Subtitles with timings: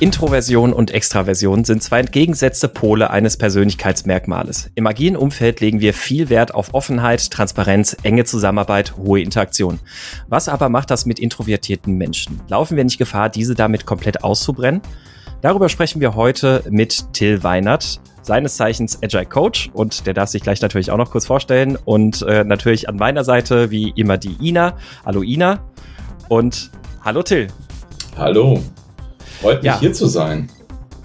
[0.00, 4.70] Introversion und Extraversion sind zwei entgegengesetzte Pole eines Persönlichkeitsmerkmales.
[4.76, 9.80] Im agilen Umfeld legen wir viel Wert auf Offenheit, Transparenz, enge Zusammenarbeit, hohe Interaktion.
[10.28, 12.40] Was aber macht das mit introvertierten Menschen?
[12.46, 14.82] Laufen wir nicht Gefahr, diese damit komplett auszubrennen?
[15.40, 20.42] Darüber sprechen wir heute mit Till Weinert, seines Zeichens Agile Coach und der darf sich
[20.42, 24.36] gleich natürlich auch noch kurz vorstellen und äh, natürlich an meiner Seite wie immer die
[24.40, 24.76] Ina.
[25.04, 25.58] Hallo Ina
[26.28, 26.70] und
[27.04, 27.48] hallo Till.
[28.16, 28.62] Hallo.
[29.40, 29.80] Freut mich ja.
[29.80, 30.48] hier zu sein.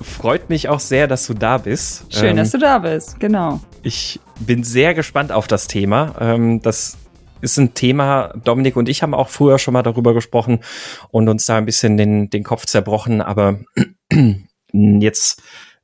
[0.02, 2.06] Freut mich auch sehr, dass du da bist.
[2.10, 3.62] Schön, ähm, dass du da bist, genau.
[3.84, 6.16] Ich bin sehr gespannt auf das Thema.
[6.20, 6.98] Ähm, das
[7.42, 10.60] ist ein Thema, Dominik und ich haben auch früher schon mal darüber gesprochen
[11.10, 13.60] und uns da ein bisschen den, den Kopf zerbrochen, aber
[14.74, 15.42] jetzt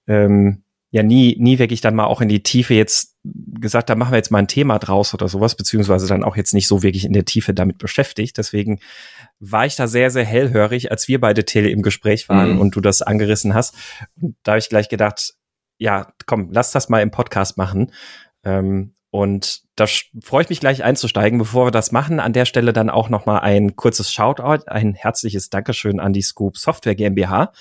[0.08, 3.16] ähm, ja nie, nie wirklich dann mal auch in die Tiefe jetzt
[3.60, 6.54] gesagt, da machen wir jetzt mal ein Thema draus oder sowas, beziehungsweise dann auch jetzt
[6.54, 8.38] nicht so wirklich in der Tiefe damit beschäftigt.
[8.38, 8.80] Deswegen
[9.40, 12.60] war ich da sehr, sehr hellhörig, als wir beide Tele im Gespräch waren mhm.
[12.62, 13.76] und du das angerissen hast.
[14.22, 15.34] Und da habe ich gleich gedacht,
[15.78, 17.94] ja, komm, lass das mal im Podcast machen.
[18.44, 19.86] Ähm, und da
[20.22, 21.40] freue ich mich gleich einzusteigen.
[21.40, 24.94] Bevor wir das machen, an der Stelle dann auch noch mal ein kurzes Shoutout, ein
[24.94, 27.54] herzliches Dankeschön an die Scoop Software GmbH.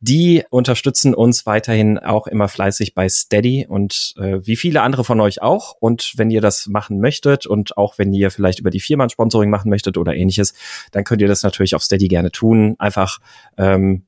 [0.00, 5.20] Die unterstützen uns weiterhin auch immer fleißig bei Steady und äh, wie viele andere von
[5.20, 5.76] euch auch.
[5.80, 9.50] Und wenn ihr das machen möchtet und auch wenn ihr vielleicht über die Firma Sponsoring
[9.50, 10.54] machen möchtet oder ähnliches,
[10.90, 12.76] dann könnt ihr das natürlich auf Steady gerne tun.
[12.78, 13.18] Einfach
[13.58, 14.06] ähm,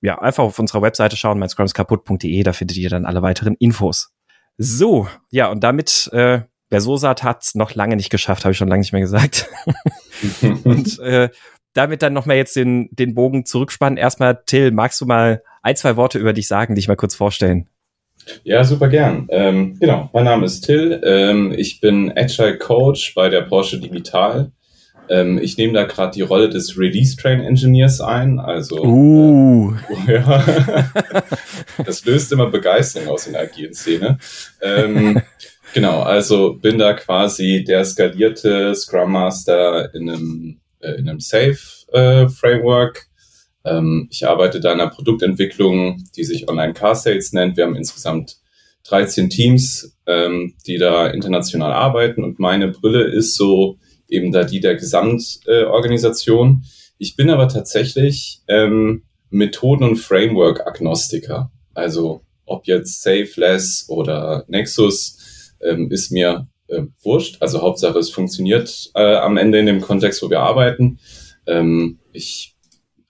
[0.00, 4.10] ja, einfach auf unserer Webseite schauen, meinscrumskaputt.de, da findet ihr dann alle weiteren Infos.
[4.58, 8.80] So, ja, und damit, äh, Bersosat hat's noch lange nicht geschafft, habe ich schon lange
[8.80, 9.48] nicht mehr gesagt.
[10.64, 11.28] und äh,
[11.74, 13.96] damit dann nochmal jetzt den, den Bogen zurückspannen.
[13.96, 17.68] Erstmal, Till, magst du mal ein, zwei Worte über dich sagen, dich mal kurz vorstellen?
[18.44, 19.26] Ja, super gern.
[19.30, 21.00] Ähm, genau, mein Name ist Till.
[21.04, 24.52] Ähm, ich bin Agile Coach bei der Porsche Digital.
[25.08, 28.38] Ähm, ich nehme da gerade die Rolle des Release Train Engineers ein.
[28.38, 29.74] Also, uh.
[30.06, 30.44] äh, ja,
[31.84, 34.18] das löst immer Begeisterung aus in der agilen Szene.
[34.60, 35.20] Ähm,
[35.74, 43.06] genau, also bin da quasi der skalierte Scrum Master in einem äh, in einem Safe-Framework.
[43.64, 47.56] Äh, ähm, ich arbeite da in einer Produktentwicklung, die sich Online Car Sales nennt.
[47.56, 48.38] Wir haben insgesamt
[48.84, 53.78] 13 Teams, ähm, die da international arbeiten und meine Brille ist so
[54.08, 56.64] eben da die der Gesamtorganisation.
[56.98, 61.50] ich bin aber tatsächlich ähm, Methoden- und Framework-Agnostiker.
[61.74, 67.36] Also ob jetzt Safeless oder Nexus ähm, ist mir äh, wurscht.
[67.40, 70.98] Also Hauptsache, es funktioniert äh, am Ende in dem Kontext, wo wir arbeiten.
[71.46, 72.54] Ähm, ich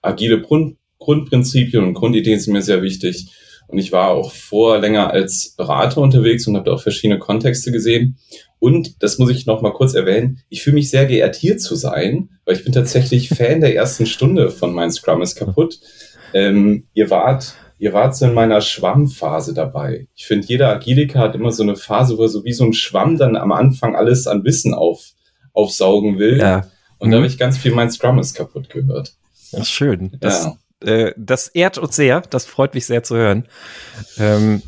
[0.00, 3.28] agile Grund, Grundprinzipien und Grundideen sind mir sehr wichtig.
[3.69, 7.73] Und ich war auch vor länger als Berater unterwegs und habe da auch verschiedene Kontexte
[7.73, 8.19] gesehen.
[8.59, 10.41] Und das muss ich noch mal kurz erwähnen.
[10.50, 14.06] Ich fühle mich sehr geehrt, hier zu sein, weil ich bin tatsächlich Fan der ersten
[14.06, 15.81] Stunde von Mein Scrum ist kaputt.
[16.34, 20.06] Ähm, ihr wart ihr wart so in meiner Schwammphase dabei.
[20.15, 22.75] Ich finde, jeder Agiliker hat immer so eine Phase, wo er so wie so ein
[22.75, 25.10] Schwamm dann am Anfang alles an Wissen auf,
[25.53, 26.38] aufsaugen will.
[26.38, 26.69] Ja.
[26.98, 27.10] Und mhm.
[27.10, 29.16] da habe ich ganz viel mein Scrum ist kaputt gehört.
[29.50, 30.16] Das ist schön.
[30.20, 30.44] Das,
[30.84, 30.88] ja.
[30.88, 32.20] äh, das ehrt uns sehr.
[32.20, 33.48] Das freut mich sehr zu hören.
[34.16, 34.62] Ähm,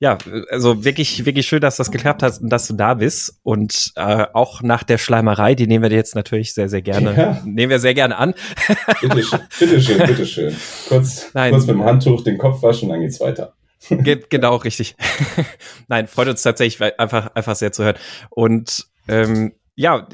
[0.00, 0.16] ja,
[0.50, 3.38] also wirklich, wirklich schön, dass das geklappt hat und dass du da bist.
[3.42, 7.14] Und äh, auch nach der Schleimerei, die nehmen wir dir jetzt natürlich sehr, sehr gerne,
[7.14, 7.42] ja.
[7.44, 8.34] nehmen wir sehr gerne an.
[9.02, 10.56] Bitteschön, bitteschön, bitteschön.
[10.88, 11.52] Kurz, Nein.
[11.52, 13.52] kurz mit dem Handtuch den Kopf waschen, dann geht's weiter.
[13.90, 14.96] Ge genau, richtig.
[15.88, 17.96] Nein, freut uns tatsächlich einfach, einfach sehr zu hören.
[18.30, 20.08] Und ähm, ja,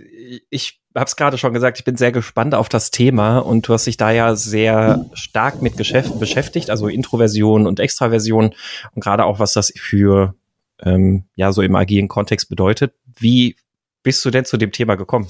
[0.50, 3.74] ich habe es gerade schon gesagt, ich bin sehr gespannt auf das Thema und du
[3.74, 8.54] hast dich da ja sehr stark mit Geschäften beschäftigt, also Introversion und Extraversion
[8.92, 10.34] und gerade auch, was das für
[10.82, 12.94] ähm, ja so im agilen Kontext bedeutet.
[13.18, 13.56] Wie
[14.02, 15.28] bist du denn zu dem Thema gekommen?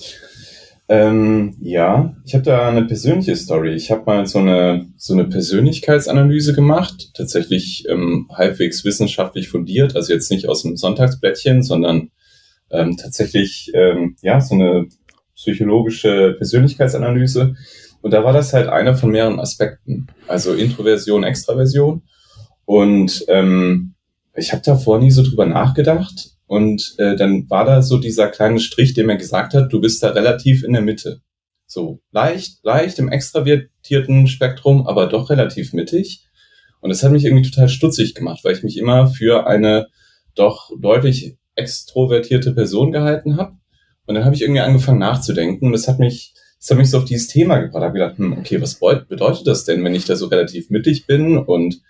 [0.89, 3.75] Ähm, ja, ich habe da eine persönliche Story.
[3.75, 10.13] Ich habe mal so eine so eine Persönlichkeitsanalyse gemacht, tatsächlich ähm, halbwegs wissenschaftlich fundiert, also
[10.13, 12.11] jetzt nicht aus dem Sonntagsblättchen, sondern
[12.71, 14.87] ähm, tatsächlich ähm, ja so eine
[15.47, 17.55] psychologische Persönlichkeitsanalyse.
[18.03, 20.09] Und da war das halt einer von mehreren Aspekten.
[20.27, 22.03] Also Introversion, Extraversion.
[22.65, 23.95] Und ähm,
[24.35, 26.31] ich habe davor nie so drüber nachgedacht.
[26.47, 30.03] Und äh, dann war da so dieser kleine Strich, der mir gesagt hat, du bist
[30.03, 31.21] da relativ in der Mitte.
[31.67, 36.25] So leicht, leicht im extravertierten Spektrum, aber doch relativ mittig.
[36.81, 39.89] Und das hat mich irgendwie total stutzig gemacht, weil ich mich immer für eine
[40.35, 43.57] doch deutlich extrovertierte Person gehalten habe
[44.07, 46.99] und dann habe ich irgendwie angefangen nachzudenken und das hat mich, das hat mich so
[46.99, 47.83] auf dieses Thema gebracht.
[47.83, 51.07] Ich habe gedacht, hm, okay, was bedeutet das denn, wenn ich da so relativ mittig
[51.07, 51.81] bin und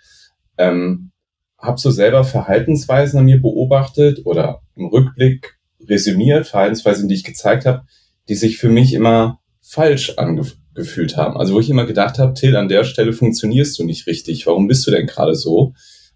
[0.57, 1.11] ähm,
[1.57, 7.65] habe so selber Verhaltensweisen an mir beobachtet oder im Rückblick resümiert, Verhaltensweisen, die ich gezeigt
[7.65, 7.83] habe,
[8.29, 11.35] die sich für mich immer falsch angefühlt gefühlt haben.
[11.35, 14.47] Also wo ich immer gedacht habe, Till, an der Stelle funktionierst du nicht richtig.
[14.47, 15.73] Warum bist du denn gerade so?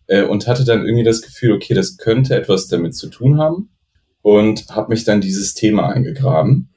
[0.07, 3.71] Äh, und hatte dann irgendwie das Gefühl, okay, das könnte etwas damit zu tun haben.
[4.21, 6.69] Und habe mich dann dieses Thema eingegraben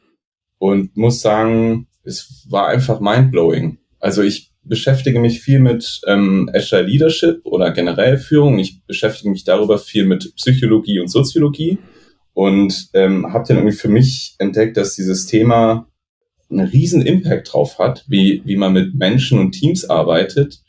[0.58, 3.78] und muss sagen, es war einfach mindblowing.
[4.00, 8.58] Also ich beschäftige mich viel mit ähm, Azure Leadership oder generell Führung.
[8.58, 11.78] Ich beschäftige mich darüber viel mit Psychologie und Soziologie
[12.32, 15.86] und ähm, habe dann irgendwie für mich entdeckt, dass dieses Thema
[16.50, 20.62] einen riesen Impact drauf hat, wie, wie man mit Menschen und Teams arbeitet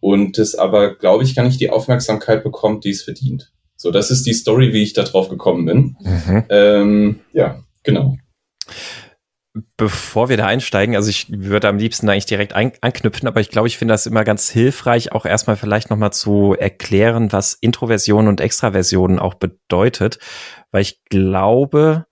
[0.00, 3.51] und es aber, glaube ich, gar nicht die Aufmerksamkeit bekommt, die es verdient.
[3.82, 5.96] So, das ist die Story, wie ich da drauf gekommen bin.
[6.00, 6.44] Mhm.
[6.50, 8.16] Ähm, ja, genau.
[9.76, 13.50] Bevor wir da einsteigen, also ich würde am liebsten eigentlich direkt ein, anknüpfen, aber ich
[13.50, 18.28] glaube, ich finde das immer ganz hilfreich, auch erstmal vielleicht nochmal zu erklären, was Introversion
[18.28, 20.20] und Extraversion auch bedeutet,
[20.70, 22.06] weil ich glaube,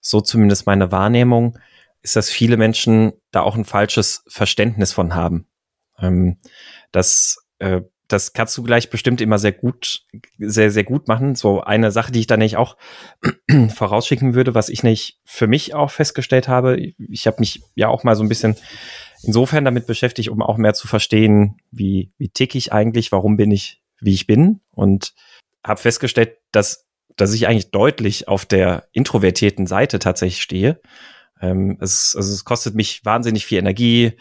[0.00, 1.58] so zumindest meine Wahrnehmung,
[2.02, 5.48] ist, dass viele Menschen da auch ein falsches Verständnis von haben.
[5.98, 6.38] Ähm,
[6.92, 10.02] das äh, das kannst du gleich bestimmt immer sehr gut,
[10.38, 11.34] sehr, sehr gut machen.
[11.34, 12.76] So eine Sache, die ich da nicht auch
[13.74, 16.78] vorausschicken würde, was ich nicht für mich auch festgestellt habe.
[16.78, 18.56] Ich habe mich ja auch mal so ein bisschen
[19.22, 23.50] insofern damit beschäftigt, um auch mehr zu verstehen, wie, wie tick ich eigentlich, warum bin
[23.50, 25.14] ich, wie ich bin und
[25.64, 26.86] habe festgestellt, dass,
[27.16, 30.80] dass ich eigentlich deutlich auf der introvertierten Seite tatsächlich stehe.
[31.40, 34.12] Ähm, es, also es kostet mich wahnsinnig viel Energie,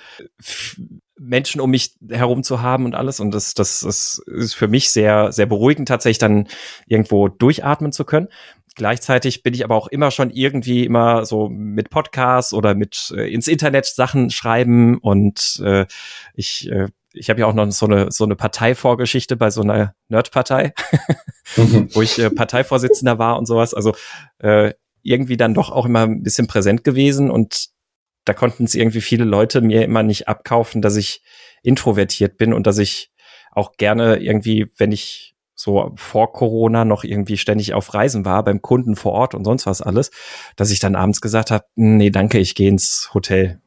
[1.17, 3.19] Menschen um mich herum zu haben und alles.
[3.19, 6.47] Und das, das, das ist für mich sehr, sehr beruhigend, tatsächlich dann
[6.87, 8.27] irgendwo durchatmen zu können.
[8.75, 13.33] Gleichzeitig bin ich aber auch immer schon irgendwie immer so mit Podcasts oder mit äh,
[13.33, 15.85] ins Internet Sachen schreiben und äh,
[16.33, 19.95] ich äh, ich habe ja auch noch so eine so eine Parteivorgeschichte bei so einer
[20.09, 20.73] Nerdpartei,
[21.55, 21.87] mhm.
[21.93, 23.73] wo ich äh, Parteivorsitzender war und sowas.
[23.73, 23.95] Also
[24.39, 24.73] äh,
[25.03, 27.69] irgendwie dann doch auch immer ein bisschen präsent gewesen und
[28.25, 31.21] da konnten es irgendwie viele Leute mir immer nicht abkaufen, dass ich
[31.63, 33.11] introvertiert bin und dass ich
[33.51, 38.61] auch gerne irgendwie, wenn ich so vor Corona noch irgendwie ständig auf Reisen war, beim
[38.61, 40.11] Kunden vor Ort und sonst was alles,
[40.57, 43.61] dass ich dann abends gesagt habe, nee, danke, ich gehe ins Hotel.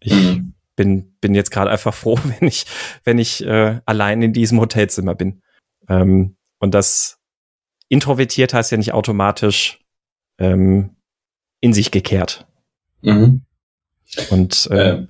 [0.00, 0.54] Ich mhm.
[0.74, 2.66] bin, bin jetzt gerade einfach froh, wenn ich,
[3.04, 5.42] wenn ich äh, allein in diesem Hotelzimmer bin.
[5.88, 7.20] Ähm, und das
[7.88, 9.80] introvertiert heißt ja nicht automatisch
[10.38, 10.96] ähm,
[11.60, 12.46] in sich gekehrt.
[13.02, 13.42] Mhm.
[14.30, 15.08] Und äh, ähm,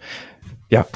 [0.70, 0.86] ja.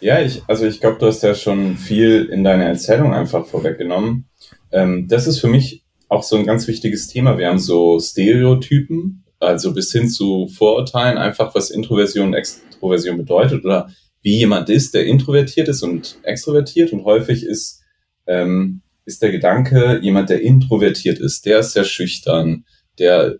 [0.00, 4.28] Ja, ich, also ich glaube, du hast ja schon viel in deiner Erzählung einfach vorweggenommen.
[4.70, 7.36] Ähm, das ist für mich auch so ein ganz wichtiges Thema.
[7.36, 13.64] Wir haben so Stereotypen, also bis hin zu Vorurteilen, einfach was Introversion und Extroversion bedeutet
[13.64, 13.88] oder
[14.22, 16.92] wie jemand ist, der introvertiert ist und extrovertiert.
[16.92, 17.82] Und häufig ist,
[18.26, 22.64] ähm, ist der Gedanke, jemand, der introvertiert ist, der ist sehr schüchtern,
[22.98, 23.36] der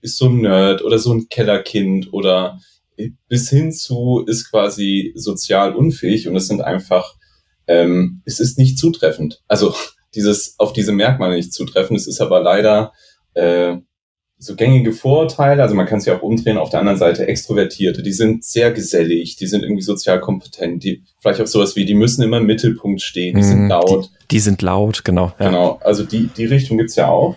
[0.00, 2.58] ist so ein Nerd oder so ein Kellerkind oder
[3.28, 7.14] bis hin zu ist quasi sozial unfähig und es sind einfach,
[7.66, 9.42] ähm, es ist nicht zutreffend.
[9.48, 9.74] Also
[10.14, 11.98] dieses auf diese Merkmale nicht zutreffend.
[11.98, 12.92] Es ist aber leider
[13.34, 13.76] äh,
[14.38, 18.02] so gängige Vorurteile, also man kann es ja auch umdrehen, auf der anderen Seite Extrovertierte,
[18.02, 21.94] die sind sehr gesellig, die sind irgendwie sozial kompetent, die vielleicht auch sowas wie, die
[21.94, 24.04] müssen immer im Mittelpunkt stehen, die sind mhm, laut.
[24.04, 25.32] Die, die sind laut, genau.
[25.38, 25.46] Ja.
[25.46, 27.36] Genau, also die, die Richtung gibt's ja auch.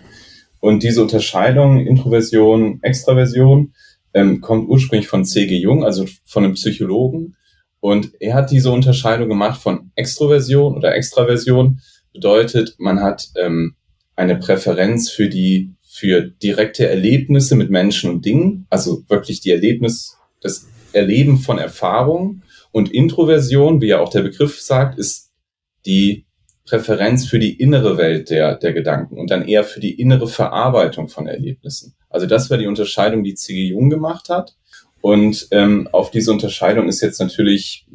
[0.60, 3.74] Und diese Unterscheidung, Introversion, Extraversion,
[4.14, 5.58] ähm, kommt ursprünglich von C.G.
[5.58, 7.36] Jung, also von einem Psychologen.
[7.80, 11.80] Und er hat diese Unterscheidung gemacht von Extroversion oder Extraversion.
[12.14, 13.76] Bedeutet, man hat ähm,
[14.16, 20.18] eine Präferenz für die für direkte Erlebnisse mit Menschen und Dingen, also wirklich die Erlebnis,
[20.40, 22.44] das Erleben von Erfahrungen.
[22.72, 25.32] Und Introversion, wie ja auch der Begriff sagt, ist
[25.86, 26.26] die
[26.70, 31.10] Präferenz für die innere Welt der, der Gedanken und dann eher für die innere Verarbeitung
[31.10, 31.96] von Erlebnissen.
[32.10, 33.68] Also das war die Unterscheidung, die C.G.
[33.68, 34.56] Jung gemacht hat.
[35.02, 37.88] Und ähm, auf diese Unterscheidung ist jetzt natürlich,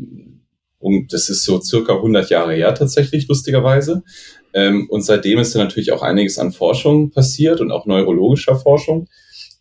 [0.78, 4.02] und das ist so circa 100 Jahre her tatsächlich, lustigerweise.
[4.54, 9.08] Ähm, und seitdem ist da natürlich auch einiges an Forschung passiert und auch neurologischer Forschung.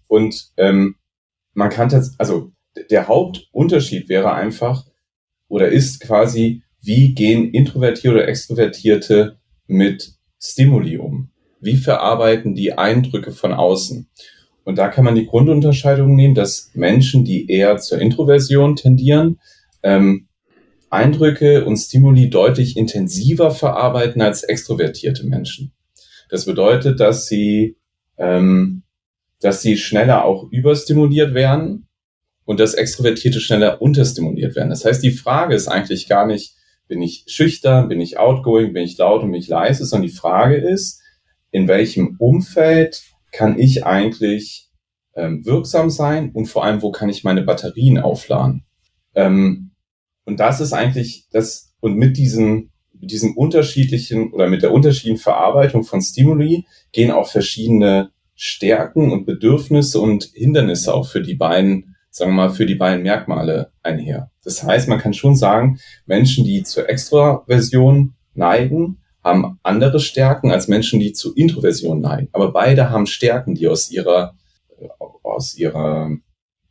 [0.07, 0.95] Und ähm,
[1.53, 2.51] man kann das, also
[2.89, 4.85] der Hauptunterschied wäre einfach
[5.47, 9.37] oder ist quasi, wie gehen Introvertierte oder Extrovertierte
[9.67, 11.29] mit Stimuli um?
[11.61, 14.09] Wie verarbeiten die Eindrücke von außen?
[14.65, 19.39] Und da kann man die Grundunterscheidung nehmen, dass Menschen, die eher zur Introversion tendieren,
[19.81, 20.27] ähm,
[20.89, 25.71] Eindrücke und Stimuli deutlich intensiver verarbeiten als extrovertierte Menschen.
[26.29, 27.77] Das bedeutet, dass sie,
[28.17, 28.83] ähm,
[29.39, 31.87] dass sie schneller auch überstimuliert werden
[32.45, 34.69] und dass Extrovertierte schneller unterstimuliert werden.
[34.69, 36.55] Das heißt, die Frage ist eigentlich gar nicht,
[36.93, 40.13] bin ich schüchtern, bin ich outgoing, bin ich laut und bin ich leise, sondern die
[40.13, 41.01] Frage ist,
[41.49, 44.69] in welchem Umfeld kann ich eigentlich
[45.15, 48.63] ähm, wirksam sein und vor allem, wo kann ich meine Batterien aufladen?
[49.15, 49.71] Ähm,
[50.25, 55.17] und das ist eigentlich das, und mit diesen, mit diesem unterschiedlichen oder mit der unterschiedlichen
[55.17, 61.92] Verarbeitung von Stimuli gehen auch verschiedene Stärken und Bedürfnisse und Hindernisse auch für die beiden,
[62.13, 64.29] sagen wir mal, für die beiden Merkmale einher.
[64.43, 70.67] Das heißt, man kann schon sagen, Menschen, die zur Extraversion neigen, haben andere Stärken als
[70.67, 72.29] Menschen, die zu Introversion neigen.
[72.31, 74.35] Aber beide haben Stärken, die aus ihrer,
[75.23, 76.11] aus ihrer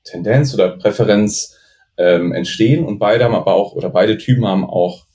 [0.04, 1.58] Tendenz oder Präferenz
[1.96, 5.06] ähm, entstehen und beide haben aber auch, oder beide Typen haben auch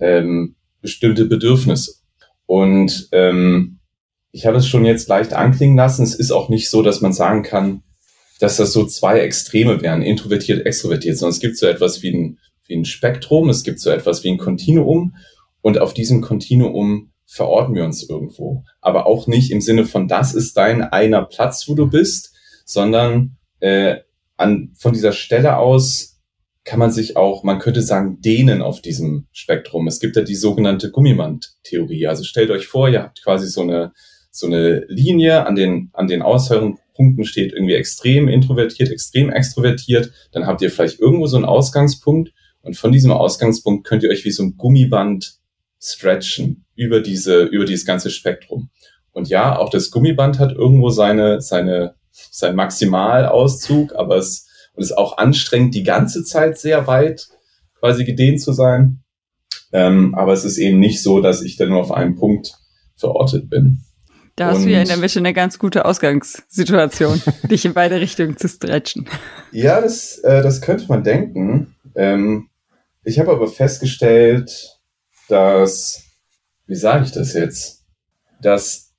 [0.00, 1.96] ähm, bestimmte Bedürfnisse.
[2.46, 3.80] Und ähm,
[4.32, 6.04] ich habe es schon jetzt leicht anklingen lassen.
[6.04, 7.82] Es ist auch nicht so, dass man sagen kann,
[8.40, 12.38] dass das so zwei Extreme wären, introvertiert, extrovertiert, sondern es gibt so etwas wie ein,
[12.66, 15.16] wie ein Spektrum, es gibt so etwas wie ein Kontinuum
[15.62, 18.64] und auf diesem Kontinuum verorten wir uns irgendwo.
[18.80, 23.36] Aber auch nicht im Sinne von, das ist dein einer Platz, wo du bist, sondern
[23.60, 23.96] äh,
[24.36, 26.14] an, von dieser Stelle aus
[26.64, 29.86] kann man sich auch, man könnte sagen, dehnen auf diesem Spektrum.
[29.86, 32.06] Es gibt ja die sogenannte Gummiband-Theorie.
[32.06, 33.92] Also stellt euch vor, ihr habt quasi so eine,
[34.30, 36.22] so eine Linie, an den, an den
[36.94, 40.12] Aushörenpunkten steht irgendwie extrem introvertiert, extrem extrovertiert.
[40.32, 42.32] Dann habt ihr vielleicht irgendwo so einen Ausgangspunkt
[42.62, 45.38] und von diesem Ausgangspunkt könnt ihr euch wie so ein Gummiband
[45.80, 48.70] stretchen über diese, über dieses ganze Spektrum.
[49.12, 54.98] Und ja, auch das Gummiband hat irgendwo seine, seine, sein Maximalauszug, aber es und ist
[54.98, 57.28] auch anstrengend, die ganze Zeit sehr weit
[57.78, 59.04] quasi gedehnt zu sein.
[59.72, 62.54] Ähm, aber es ist eben nicht so, dass ich dann nur auf einem Punkt
[62.96, 63.83] verortet bin.
[64.36, 68.00] Da hast und, du ja in der Mitte eine ganz gute Ausgangssituation, dich in beide
[68.00, 69.06] Richtungen zu stretchen.
[69.52, 71.76] Ja, das, äh, das könnte man denken.
[71.94, 72.48] Ähm,
[73.04, 74.80] ich habe aber festgestellt,
[75.28, 76.02] dass,
[76.66, 77.84] wie sage ich das jetzt,
[78.42, 78.92] dass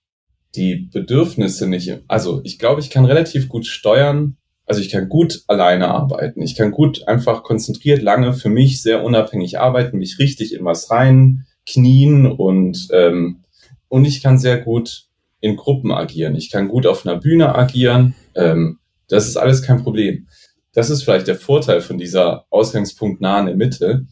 [0.56, 5.44] die Bedürfnisse nicht, also ich glaube, ich kann relativ gut steuern, also ich kann gut
[5.48, 6.42] alleine arbeiten.
[6.42, 10.90] Ich kann gut einfach konzentriert lange für mich sehr unabhängig arbeiten, mich richtig in was
[10.90, 13.44] rein knien und ähm,
[13.88, 15.05] und ich kann sehr gut
[15.46, 16.36] in Gruppen agieren.
[16.36, 18.16] Ich kann gut auf einer Bühne agieren.
[18.34, 20.28] Ähm, das ist alles kein Problem.
[20.74, 24.08] Das ist vielleicht der Vorteil von dieser Ausgangspunkt der Mitte.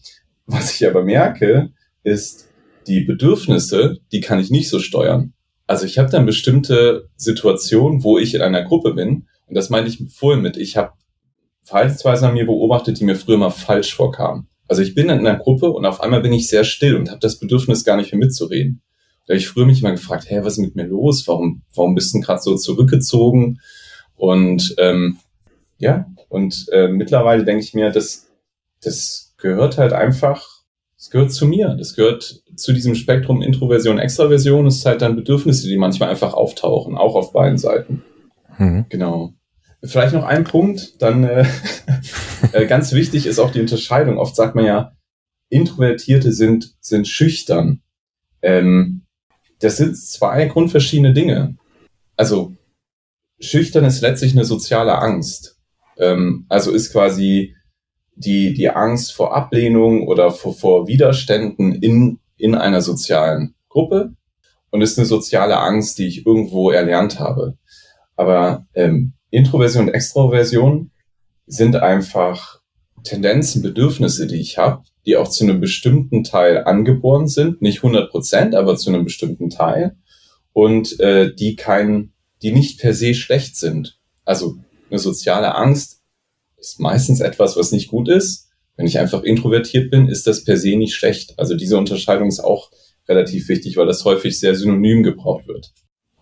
[0.46, 1.72] Was ich aber merke,
[2.04, 2.50] ist,
[2.88, 5.34] die Bedürfnisse, die kann ich nicht so steuern.
[5.66, 9.88] Also ich habe dann bestimmte Situationen, wo ich in einer Gruppe bin und das meine
[9.88, 10.92] ich vorhin mit, ich habe
[11.64, 14.50] Verhaltensweisen an mir beobachtet, die mir früher mal falsch vorkamen.
[14.68, 17.22] Also ich bin in einer Gruppe und auf einmal bin ich sehr still und habe
[17.22, 18.82] das Bedürfnis, gar nicht mehr mitzureden.
[19.26, 21.28] Da habe ich früher mich immer gefragt, hä, was ist mit mir los?
[21.28, 23.60] Warum, warum bist du gerade so zurückgezogen?
[24.16, 25.20] Und ähm,
[25.78, 28.32] ja, und äh, mittlerweile denke ich mir, das,
[28.82, 30.46] das gehört halt einfach,
[30.98, 31.76] das gehört zu mir.
[31.78, 34.68] Das gehört zu diesem Spektrum Introversion, Extraversion.
[34.68, 38.04] Es ist halt dann Bedürfnisse, die manchmal einfach auftauchen, auch auf beiden Seiten.
[38.58, 38.86] Mhm.
[38.90, 39.34] Genau.
[39.84, 41.46] Vielleicht noch ein Punkt, dann äh,
[42.54, 44.18] äh, ganz wichtig ist auch die Unterscheidung.
[44.18, 44.94] Oft sagt man ja,
[45.50, 47.82] Introvertierte sind, sind schüchtern.
[48.42, 49.03] Ähm,
[49.64, 51.56] das sind zwei grundverschiedene Dinge.
[52.18, 52.54] Also
[53.40, 55.58] schüchtern ist letztlich eine soziale Angst.
[55.98, 57.56] Ähm, also ist quasi
[58.16, 64.14] die, die Angst vor Ablehnung oder vor, vor Widerständen in, in einer sozialen Gruppe
[64.70, 67.58] und ist eine soziale Angst, die ich irgendwo erlernt habe.
[68.16, 70.92] Aber ähm, Introversion und Extroversion
[71.48, 72.60] sind einfach
[73.04, 78.10] Tendenzen, Bedürfnisse, die ich habe, die auch zu einem bestimmten Teil angeboren sind, nicht 100
[78.10, 79.96] Prozent, aber zu einem bestimmten Teil
[80.54, 84.00] und äh, die kein, die nicht per se schlecht sind.
[84.26, 84.58] Also
[84.90, 86.02] eine soziale Angst
[86.58, 88.50] ist meistens etwas, was nicht gut ist.
[88.78, 91.38] Wenn ich einfach introvertiert bin, ist das per se nicht schlecht.
[91.38, 92.72] Also diese Unterscheidung ist auch
[93.08, 95.74] relativ wichtig, weil das häufig sehr synonym gebraucht wird.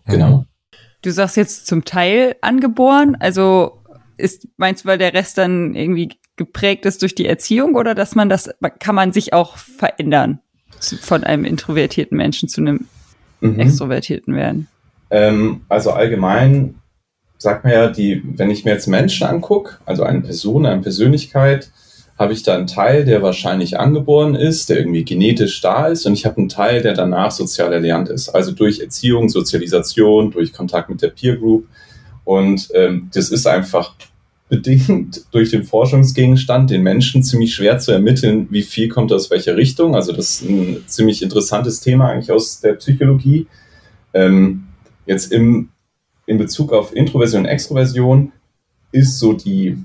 [0.06, 0.38] Genau.
[0.38, 0.46] Mhm.
[1.02, 3.81] Du sagst jetzt zum Teil angeboren, also
[4.22, 8.14] ist meinst du, weil der Rest dann irgendwie geprägt ist durch die Erziehung oder dass
[8.14, 10.40] man das kann man sich auch verändern
[11.00, 12.86] von einem introvertierten Menschen zu einem
[13.40, 13.60] mhm.
[13.60, 14.68] extrovertierten werden?
[15.10, 16.76] Ähm, also allgemein
[17.38, 21.70] sagt man ja, die, wenn ich mir jetzt Menschen angucke, also eine Person, eine Persönlichkeit,
[22.18, 26.12] habe ich da einen Teil, der wahrscheinlich angeboren ist, der irgendwie genetisch da ist, und
[26.12, 28.28] ich habe einen Teil, der danach sozial erlernt ist.
[28.28, 31.66] Also durch Erziehung, Sozialisation, durch Kontakt mit der Peer Group.
[32.24, 33.94] Und ähm, das ist einfach
[34.52, 39.56] bedingt durch den Forschungsgegenstand den Menschen ziemlich schwer zu ermitteln, wie viel kommt aus welcher
[39.56, 39.94] Richtung.
[39.94, 43.46] Also das ist ein ziemlich interessantes Thema eigentlich aus der Psychologie.
[44.12, 44.64] Ähm,
[45.06, 45.70] jetzt im,
[46.26, 48.32] in Bezug auf Introversion und Extroversion
[48.92, 49.78] ist so die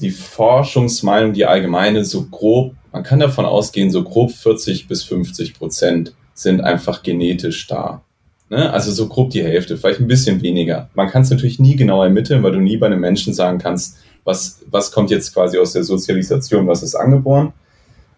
[0.00, 5.54] die Forschungsmeinung, die allgemeine, so grob, man kann davon ausgehen, so grob 40 bis 50
[5.54, 8.02] Prozent sind einfach genetisch da.
[8.50, 8.72] Ne?
[8.72, 10.88] Also so grob die Hälfte, vielleicht ein bisschen weniger.
[10.94, 13.98] Man kann es natürlich nie genau ermitteln, weil du nie bei einem Menschen sagen kannst,
[14.24, 17.52] was, was kommt jetzt quasi aus der Sozialisation, was ist angeboren.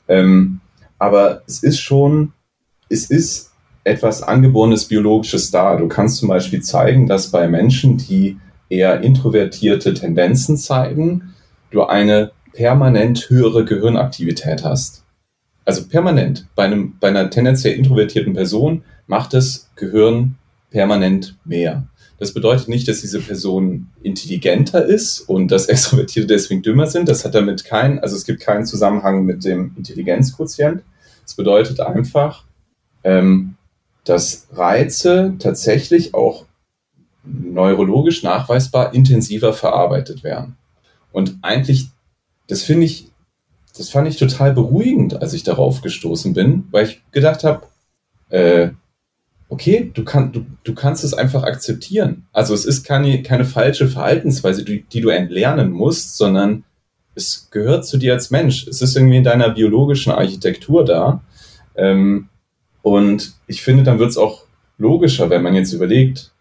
[0.09, 0.61] Ähm,
[0.99, 2.33] aber es ist schon,
[2.89, 3.51] es ist
[3.85, 5.77] etwas angeborenes Biologisches da.
[5.77, 11.35] Du kannst zum Beispiel zeigen, dass bei Menschen, die eher introvertierte Tendenzen zeigen,
[11.71, 15.05] du eine permanent höhere Gehirnaktivität hast.
[15.65, 16.47] Also permanent.
[16.55, 20.37] Bei, einem, bei einer tendenziell introvertierten Person macht das Gehirn
[20.71, 21.89] permanent mehr.
[22.21, 27.09] Das bedeutet nicht, dass diese Person intelligenter ist und dass Extrovertierte deswegen dümmer sind.
[27.09, 30.83] Das hat damit keinen, also es gibt keinen Zusammenhang mit dem Intelligenzquotient.
[31.27, 32.45] Es bedeutet einfach,
[33.03, 33.57] ähm,
[34.05, 36.47] dass Reize tatsächlich auch
[37.25, 40.57] neurologisch nachweisbar intensiver verarbeitet werden.
[41.11, 41.89] Und eigentlich,
[42.47, 43.11] das finde ich,
[43.77, 47.67] das fand ich total beruhigend, als ich darauf gestoßen bin, weil ich gedacht habe,
[48.29, 48.71] äh,
[49.51, 52.27] okay, du, kann, du, du kannst es einfach akzeptieren.
[52.33, 56.65] Also es ist keine, keine falsche Verhaltensweise, die, die du entlernen musst, sondern
[57.17, 58.67] es gehört zu dir als Mensch.
[58.69, 61.23] Es ist irgendwie in deiner biologischen Architektur da.
[61.75, 62.29] Ähm,
[62.83, 64.45] und ich finde, dann wird es auch
[64.79, 66.33] logischer, wenn man jetzt überlegt,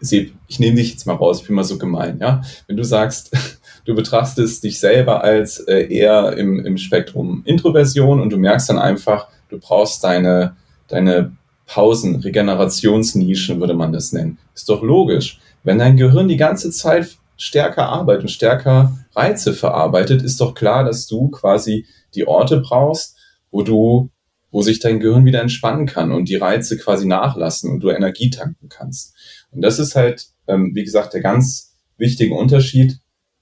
[0.00, 2.42] ich nehme dich jetzt mal raus, ich bin mal so gemein, ja.
[2.66, 3.30] Wenn du sagst,
[3.84, 8.78] du betrachtest dich selber als äh, eher im, im Spektrum Introversion und du merkst dann
[8.78, 10.56] einfach, du brauchst deine,
[10.88, 11.32] deine
[11.66, 14.38] Pausen, Regenerationsnischen würde man das nennen.
[14.54, 15.40] Ist doch logisch.
[15.62, 20.84] Wenn dein Gehirn die ganze Zeit stärker arbeitet und stärker Reize verarbeitet, ist doch klar,
[20.84, 23.16] dass du quasi die Orte brauchst,
[23.50, 24.10] wo du,
[24.50, 28.28] wo sich dein Gehirn wieder entspannen kann und die Reize quasi nachlassen und du Energie
[28.30, 29.14] tanken kannst.
[29.50, 32.98] Und das ist halt, ähm, wie gesagt, der ganz wichtige Unterschied.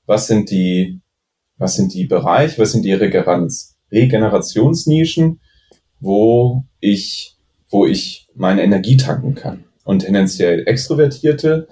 [0.06, 1.00] Was sind die,
[1.56, 5.40] was sind die Bereiche, was sind die Regenerationsnischen,
[6.00, 7.31] wo ich
[7.72, 9.64] wo ich meine Energie tanken kann.
[9.84, 11.66] Und tendenziell Extrovertierte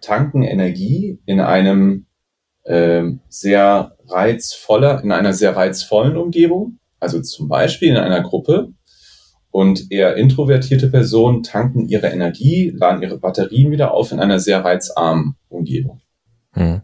[0.00, 2.06] tanken Energie in einem
[2.64, 8.72] äh, sehr reizvoller, in einer sehr reizvollen Umgebung, also zum Beispiel in einer Gruppe.
[9.50, 14.64] Und eher introvertierte Personen tanken ihre Energie, laden ihre Batterien wieder auf in einer sehr
[14.64, 16.00] reizarmen Umgebung.
[16.52, 16.80] Hm.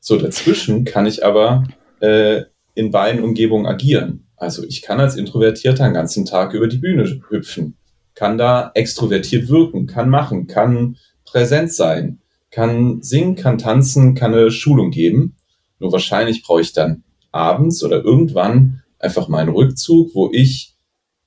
[0.00, 1.64] So, dazwischen kann ich aber
[2.00, 2.42] äh,
[2.74, 4.26] in beiden Umgebungen agieren.
[4.36, 7.76] Also ich kann als Introvertierter den ganzen Tag über die Bühne hüpfen
[8.20, 12.18] kann da extrovertiert wirken, kann machen, kann präsent sein,
[12.50, 15.36] kann singen, kann tanzen, kann eine Schulung geben.
[15.78, 17.02] Nur wahrscheinlich brauche ich dann
[17.32, 20.74] abends oder irgendwann einfach meinen Rückzug, wo ich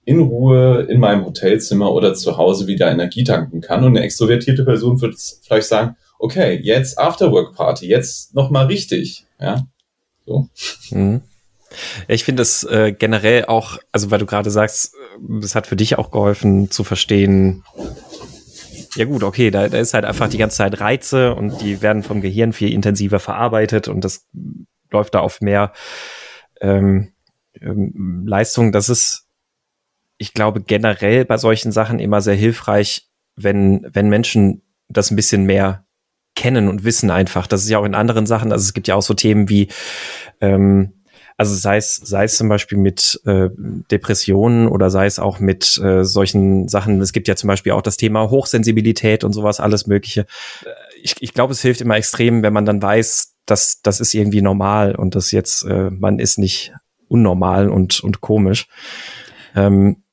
[0.06, 3.84] in Ruhe in meinem Hotelzimmer oder zu Hause wieder Energie tanken kann.
[3.84, 9.25] Und eine extrovertierte Person würde vielleicht sagen, okay, jetzt Afterwork Party, jetzt nochmal richtig.
[9.39, 9.65] Ja,
[10.27, 10.47] so.
[10.91, 11.21] Mhm.
[12.07, 14.95] Ich finde es äh, generell auch, also weil du gerade sagst,
[15.41, 17.63] es hat für dich auch geholfen zu verstehen,
[18.95, 22.03] ja gut, okay, da, da ist halt einfach die ganze Zeit Reize und die werden
[22.03, 24.27] vom Gehirn viel intensiver verarbeitet und das
[24.91, 25.73] läuft da auf mehr
[26.62, 27.13] ähm,
[27.59, 28.71] ähm, Leistung.
[28.71, 29.27] Das ist,
[30.17, 35.45] ich glaube, generell bei solchen Sachen immer sehr hilfreich, wenn, wenn Menschen das ein bisschen
[35.45, 35.86] mehr
[36.36, 37.47] kennen und wissen einfach.
[37.47, 39.69] Das ist ja auch in anderen Sachen, also es gibt ja auch so Themen wie
[40.41, 41.02] ähm,
[41.37, 43.49] also sei es, sei es zum Beispiel mit äh,
[43.91, 47.01] Depressionen oder sei es auch mit äh, solchen Sachen.
[47.01, 50.21] Es gibt ja zum Beispiel auch das Thema Hochsensibilität und sowas, alles Mögliche.
[50.65, 50.69] Äh,
[51.01, 54.41] ich, ich glaube, es hilft immer extrem, wenn man dann weiß, dass das ist irgendwie
[54.41, 56.73] normal und das jetzt, äh, man ist nicht
[57.07, 58.67] unnormal und, und komisch.
[59.55, 60.03] Ähm,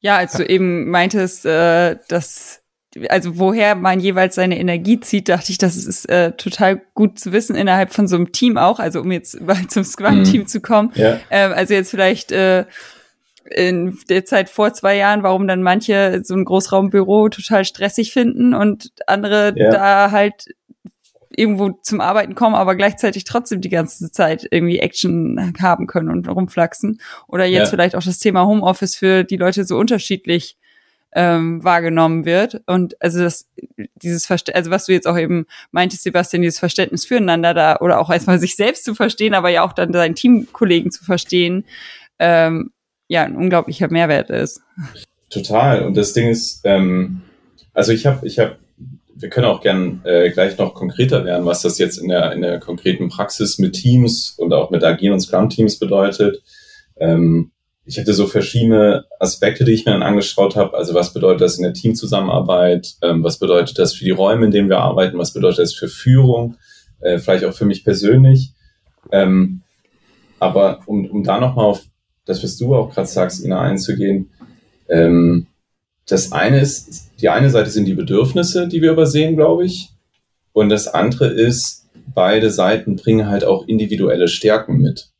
[0.00, 2.59] ja, als du eben meintest, äh, dass
[3.08, 7.32] also woher man jeweils seine Energie zieht, dachte ich, das ist äh, total gut zu
[7.32, 10.46] wissen innerhalb von so einem Team auch, also um jetzt mal zum Scrum-Team mhm.
[10.46, 10.92] zu kommen.
[10.94, 11.20] Ja.
[11.30, 12.64] Ähm, also jetzt vielleicht äh,
[13.44, 18.54] in der Zeit vor zwei Jahren, warum dann manche so ein Großraumbüro total stressig finden
[18.54, 19.70] und andere ja.
[19.70, 20.46] da halt
[21.34, 26.28] irgendwo zum Arbeiten kommen, aber gleichzeitig trotzdem die ganze Zeit irgendwie Action haben können und
[26.28, 27.00] rumflaxen.
[27.28, 27.70] Oder jetzt ja.
[27.70, 30.58] vielleicht auch das Thema Homeoffice für die Leute so unterschiedlich
[31.12, 32.62] ähm, wahrgenommen wird.
[32.66, 33.48] Und also das,
[33.96, 37.98] dieses Verständnis, also was du jetzt auch eben meintest, Sebastian, dieses Verständnis füreinander da oder
[38.00, 41.64] auch erstmal sich selbst zu verstehen, aber ja auch dann seinen Teamkollegen zu verstehen,
[42.18, 42.70] ähm,
[43.08, 44.62] ja, ein unglaublicher Mehrwert ist.
[45.30, 45.84] Total.
[45.84, 47.22] Und das Ding ist, ähm,
[47.72, 48.56] also ich habe, ich habe,
[49.16, 52.40] wir können auch gern äh, gleich noch konkreter werden, was das jetzt in der in
[52.42, 56.42] der konkreten Praxis mit Teams und auch mit agilen und Scrum-Teams bedeutet.
[56.98, 57.50] Ähm,
[57.90, 60.76] ich hatte so verschiedene Aspekte, die ich mir dann angeschaut habe.
[60.76, 62.94] Also was bedeutet das in der Teamzusammenarbeit?
[63.02, 65.18] Ähm, was bedeutet das für die Räume, in denen wir arbeiten?
[65.18, 66.56] Was bedeutet das für Führung?
[67.00, 68.52] Äh, vielleicht auch für mich persönlich.
[69.10, 69.62] Ähm,
[70.38, 71.82] aber um, um da nochmal auf
[72.26, 74.30] das, was du auch gerade sagst, Ina, einzugehen.
[74.88, 75.48] Ähm,
[76.06, 79.88] das eine ist, die eine Seite sind die Bedürfnisse, die wir übersehen, glaube ich.
[80.52, 85.10] Und das andere ist beide Seiten bringen halt auch individuelle Stärken mit.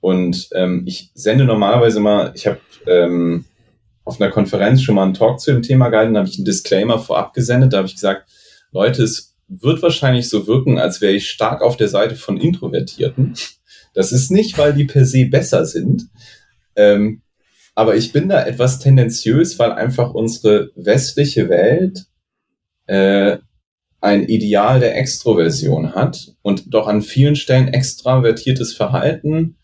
[0.00, 3.44] Und ähm, ich sende normalerweise mal, ich habe ähm,
[4.04, 6.44] auf einer Konferenz schon mal einen Talk zu dem Thema gehalten, da habe ich einen
[6.44, 8.30] Disclaimer vorab gesendet, da habe ich gesagt,
[8.70, 13.34] Leute, es wird wahrscheinlich so wirken, als wäre ich stark auf der Seite von Introvertierten.
[13.94, 16.08] Das ist nicht, weil die per se besser sind,
[16.76, 17.22] ähm,
[17.74, 22.06] aber ich bin da etwas tendenziös, weil einfach unsere westliche Welt
[22.86, 23.38] äh,
[24.00, 29.56] ein Ideal der Extroversion hat und doch an vielen Stellen extravertiertes Verhalten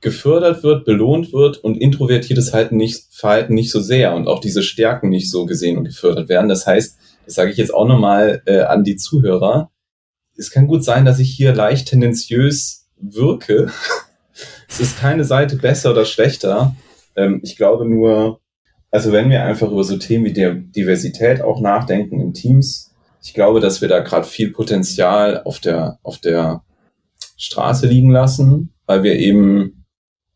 [0.00, 4.62] gefördert wird, belohnt wird und introvertiertes Verhalten nicht, Verhalten nicht so sehr und auch diese
[4.62, 6.48] Stärken nicht so gesehen und gefördert werden.
[6.48, 9.70] Das heißt, das sage ich jetzt auch nochmal äh, an die Zuhörer,
[10.36, 13.70] es kann gut sein, dass ich hier leicht tendenziös wirke.
[14.68, 16.76] es ist keine Seite besser oder schlechter.
[17.16, 18.40] Ähm, ich glaube nur,
[18.90, 23.34] also wenn wir einfach über so Themen wie der Diversität auch nachdenken in Teams, ich
[23.34, 26.62] glaube, dass wir da gerade viel Potenzial auf der, auf der
[27.36, 29.77] Straße liegen lassen, weil wir eben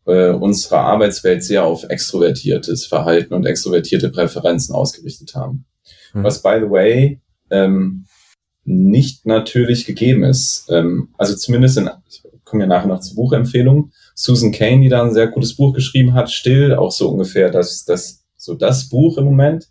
[0.05, 5.65] äh, unsere Arbeitswelt sehr auf extrovertiertes Verhalten und extrovertierte Präferenzen ausgerichtet haben.
[6.13, 6.23] Mhm.
[6.23, 8.05] Was, by the way, ähm,
[8.65, 10.67] nicht natürlich gegeben ist.
[10.69, 15.03] Ähm, also zumindest in, ich komme ja nachher noch zur Buchempfehlung, Susan Kane, die da
[15.03, 19.17] ein sehr gutes Buch geschrieben hat, Still, auch so ungefähr das, das, so das Buch
[19.17, 19.69] im Moment.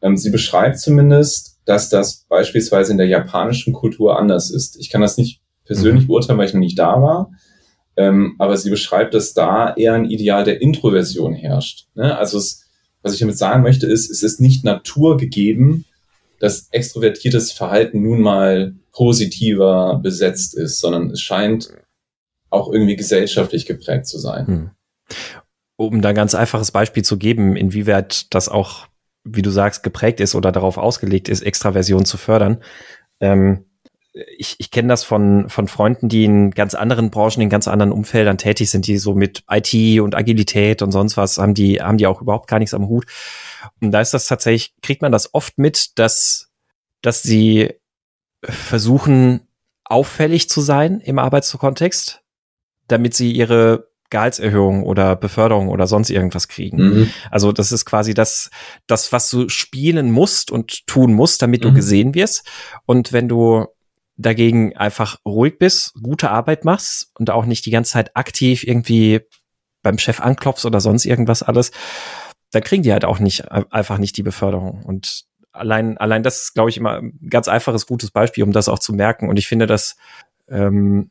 [0.00, 4.76] Ähm, sie beschreibt zumindest, dass das beispielsweise in der japanischen Kultur anders ist.
[4.78, 6.08] Ich kann das nicht persönlich mhm.
[6.08, 7.30] beurteilen, weil ich noch nicht da war.
[7.96, 11.86] Ähm, aber sie beschreibt, dass da eher ein Ideal der Introversion herrscht.
[11.94, 12.16] Ne?
[12.16, 12.64] Also es,
[13.02, 15.84] was ich damit sagen möchte, ist, es ist nicht naturgegeben,
[16.40, 21.70] dass extrovertiertes Verhalten nun mal positiver besetzt ist, sondern es scheint
[22.50, 24.46] auch irgendwie gesellschaftlich geprägt zu sein.
[24.46, 24.70] Hm.
[25.76, 28.86] Um da ein ganz einfaches Beispiel zu geben, inwieweit das auch,
[29.24, 32.62] wie du sagst, geprägt ist oder darauf ausgelegt ist, Extraversion zu fördern.
[33.20, 33.64] Ähm,
[34.14, 37.90] ich, ich kenne das von, von Freunden, die in ganz anderen Branchen, in ganz anderen
[37.90, 41.98] Umfeldern tätig sind, die so mit IT und Agilität und sonst was haben die, haben
[41.98, 43.06] die auch überhaupt gar nichts am Hut.
[43.80, 46.52] Und da ist das tatsächlich, kriegt man das oft mit, dass,
[47.02, 47.74] dass sie
[48.42, 49.48] versuchen,
[49.84, 52.22] auffällig zu sein im Arbeitskontext,
[52.86, 56.76] damit sie ihre Gehaltserhöhung oder Beförderung oder sonst irgendwas kriegen.
[56.76, 57.10] Mhm.
[57.30, 58.50] Also das ist quasi das,
[58.86, 61.74] das, was du spielen musst und tun musst, damit du mhm.
[61.74, 62.46] gesehen wirst.
[62.86, 63.66] Und wenn du
[64.16, 69.20] dagegen einfach ruhig bist, gute Arbeit machst und auch nicht die ganze Zeit aktiv irgendwie
[69.82, 71.72] beim Chef anklopfst oder sonst irgendwas alles,
[72.50, 74.82] dann kriegen die halt auch nicht einfach nicht die Beförderung.
[74.84, 78.68] Und allein, allein das ist, glaube ich, immer ein ganz einfaches, gutes Beispiel, um das
[78.68, 79.28] auch zu merken.
[79.28, 79.96] Und ich finde, das
[80.48, 81.10] ähm,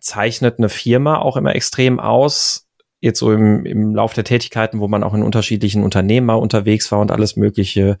[0.00, 2.66] zeichnet eine Firma auch immer extrem aus.
[3.00, 6.90] Jetzt so im, im Lauf der Tätigkeiten, wo man auch in unterschiedlichen Unternehmen mal unterwegs
[6.92, 7.98] war und alles Mögliche.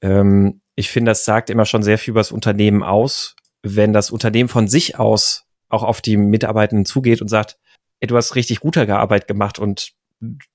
[0.00, 4.10] Ähm, ich finde, das sagt immer schon sehr viel über das Unternehmen aus, wenn das
[4.10, 7.58] Unternehmen von sich aus auch auf die Mitarbeitenden zugeht und sagt,
[8.00, 9.92] ey, du hast richtig gute Arbeit gemacht und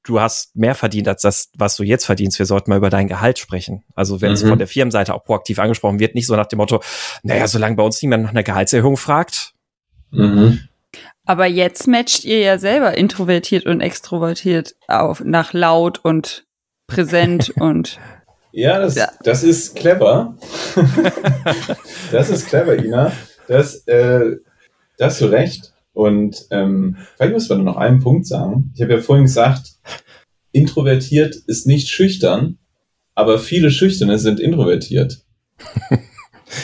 [0.04, 2.38] du hast mehr verdient als das, was du jetzt verdienst.
[2.38, 3.84] Wir sollten mal über dein Gehalt sprechen.
[3.96, 4.34] Also wenn mhm.
[4.34, 6.82] es von der Firmenseite auch proaktiv angesprochen wird, nicht so nach dem Motto,
[7.24, 9.54] naja, solange bei uns niemand nach einer Gehaltserhöhung fragt.
[10.12, 10.68] Mhm.
[11.26, 16.46] Aber jetzt matcht ihr ja selber introvertiert und extrovertiert auf, nach laut und
[16.88, 18.00] präsent und
[18.54, 19.10] ja, das, ja.
[19.24, 20.38] das ist clever.
[22.12, 23.12] das ist clever, Ina.
[23.48, 24.38] Das, äh,
[24.98, 25.74] da hast du recht.
[25.94, 28.72] Und ähm, vielleicht muss man noch einen Punkt sagen.
[28.76, 29.74] Ich habe ja vorhin gesagt,
[30.52, 32.60] introvertiert ist nicht schüchtern,
[33.16, 35.26] aber viele Schüchterne sind introvertiert.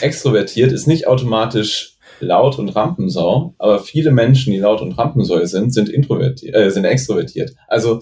[0.00, 5.72] Extrovertiert ist nicht automatisch laut und Rampensau, aber viele Menschen, die laut und Rampensau sind,
[5.72, 7.54] sind introvertiert, äh, sind extrovertiert.
[7.66, 8.00] Also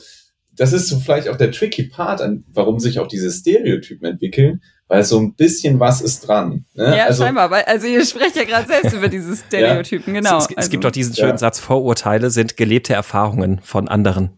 [0.58, 4.60] das ist so vielleicht auch der tricky Part, an, warum sich auch diese Stereotypen entwickeln,
[4.88, 6.64] weil so ein bisschen was ist dran.
[6.74, 6.96] Ne?
[6.96, 10.20] Ja, also, scheinbar, weil, also ihr sprecht ja gerade selbst über diese Stereotypen, ja.
[10.20, 10.38] genau.
[10.38, 11.38] Es, es, also, gibt doch diesen schönen ja.
[11.38, 14.30] Satz, Vorurteile sind gelebte Erfahrungen von anderen.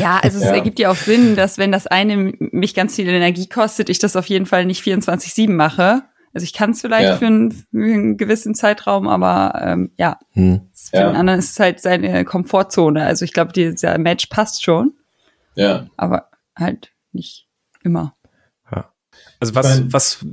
[0.00, 0.52] Ja, also es ja.
[0.52, 4.16] ergibt ja auch Sinn, dass wenn das eine mich ganz viel Energie kostet, ich das
[4.16, 6.02] auf jeden Fall nicht 24-7 mache.
[6.34, 7.16] Also ich kann es vielleicht ja.
[7.16, 10.62] für, einen, für, einen, gewissen Zeitraum, aber ähm, ja, hm.
[10.72, 11.08] für ja.
[11.08, 13.04] den anderen ist es halt seine Komfortzone.
[13.04, 14.92] Also ich glaube, dieser Match passt schon.
[15.54, 15.86] Ja.
[15.96, 17.48] Aber halt nicht
[17.82, 18.16] immer.
[18.70, 18.92] Ja.
[19.40, 20.24] Also was, was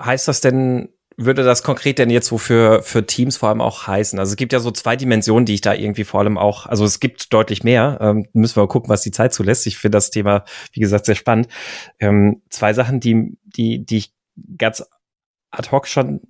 [0.00, 4.18] heißt das denn, würde das konkret denn jetzt wofür für Teams vor allem auch heißen?
[4.18, 6.84] Also es gibt ja so zwei Dimensionen, die ich da irgendwie vor allem auch, also
[6.84, 9.66] es gibt deutlich mehr, ähm, müssen wir mal gucken, was die Zeit zulässt.
[9.66, 11.48] Ich finde das Thema, wie gesagt, sehr spannend.
[11.98, 14.14] Ähm, zwei Sachen, die, die, die ich
[14.58, 14.84] ganz
[15.50, 16.20] ad hoc schon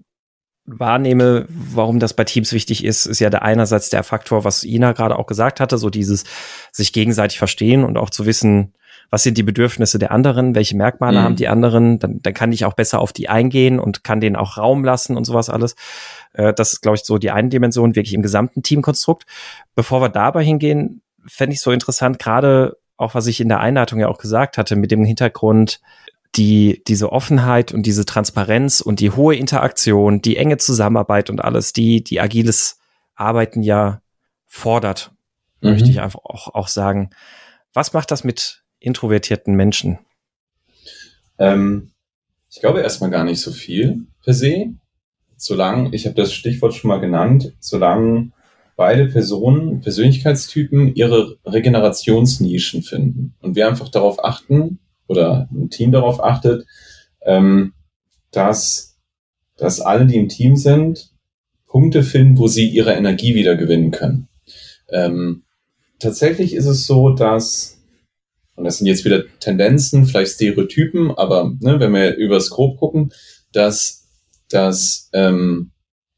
[0.66, 4.92] wahrnehme, warum das bei Teams wichtig ist, ist ja der einerseits der Faktor, was Ina
[4.92, 6.24] gerade auch gesagt hatte, so dieses
[6.72, 8.74] sich gegenseitig verstehen und auch zu wissen,
[9.10, 11.22] was sind die Bedürfnisse der anderen, welche Merkmale mhm.
[11.22, 14.36] haben die anderen, dann, dann kann ich auch besser auf die eingehen und kann denen
[14.36, 15.76] auch Raum lassen und sowas alles.
[16.32, 19.24] Äh, das ist, glaube ich, so die eine Dimension, wirklich im gesamten Teamkonstrukt.
[19.74, 24.00] Bevor wir dabei hingehen, fände ich so interessant, gerade auch was ich in der Einleitung
[24.00, 25.80] ja auch gesagt hatte, mit dem Hintergrund,
[26.36, 31.72] die, diese Offenheit und diese Transparenz und die hohe Interaktion, die enge Zusammenarbeit und alles,
[31.72, 32.78] die, die agiles
[33.14, 34.02] Arbeiten ja
[34.46, 35.12] fordert,
[35.60, 35.70] mhm.
[35.70, 37.10] möchte ich einfach auch, auch sagen.
[37.72, 39.98] Was macht das mit introvertierten Menschen?
[41.38, 41.92] Ähm,
[42.50, 44.74] ich glaube erstmal gar nicht so viel per se.
[45.36, 48.30] Solange, ich habe das Stichwort schon mal genannt, solange
[48.76, 56.22] beide Personen, Persönlichkeitstypen ihre Regenerationsnischen finden und wir einfach darauf achten oder ein Team darauf
[56.22, 56.66] achtet,
[57.22, 57.72] ähm,
[58.30, 58.98] dass,
[59.56, 61.10] dass alle, die im Team sind,
[61.66, 64.28] Punkte finden, wo sie ihre Energie wieder gewinnen können.
[64.88, 65.42] Ähm,
[65.98, 67.82] tatsächlich ist es so, dass,
[68.54, 73.12] und das sind jetzt wieder Tendenzen, vielleicht Stereotypen, aber ne, wenn wir übers Grob gucken,
[73.52, 74.08] dass,
[74.48, 75.72] dass ähm,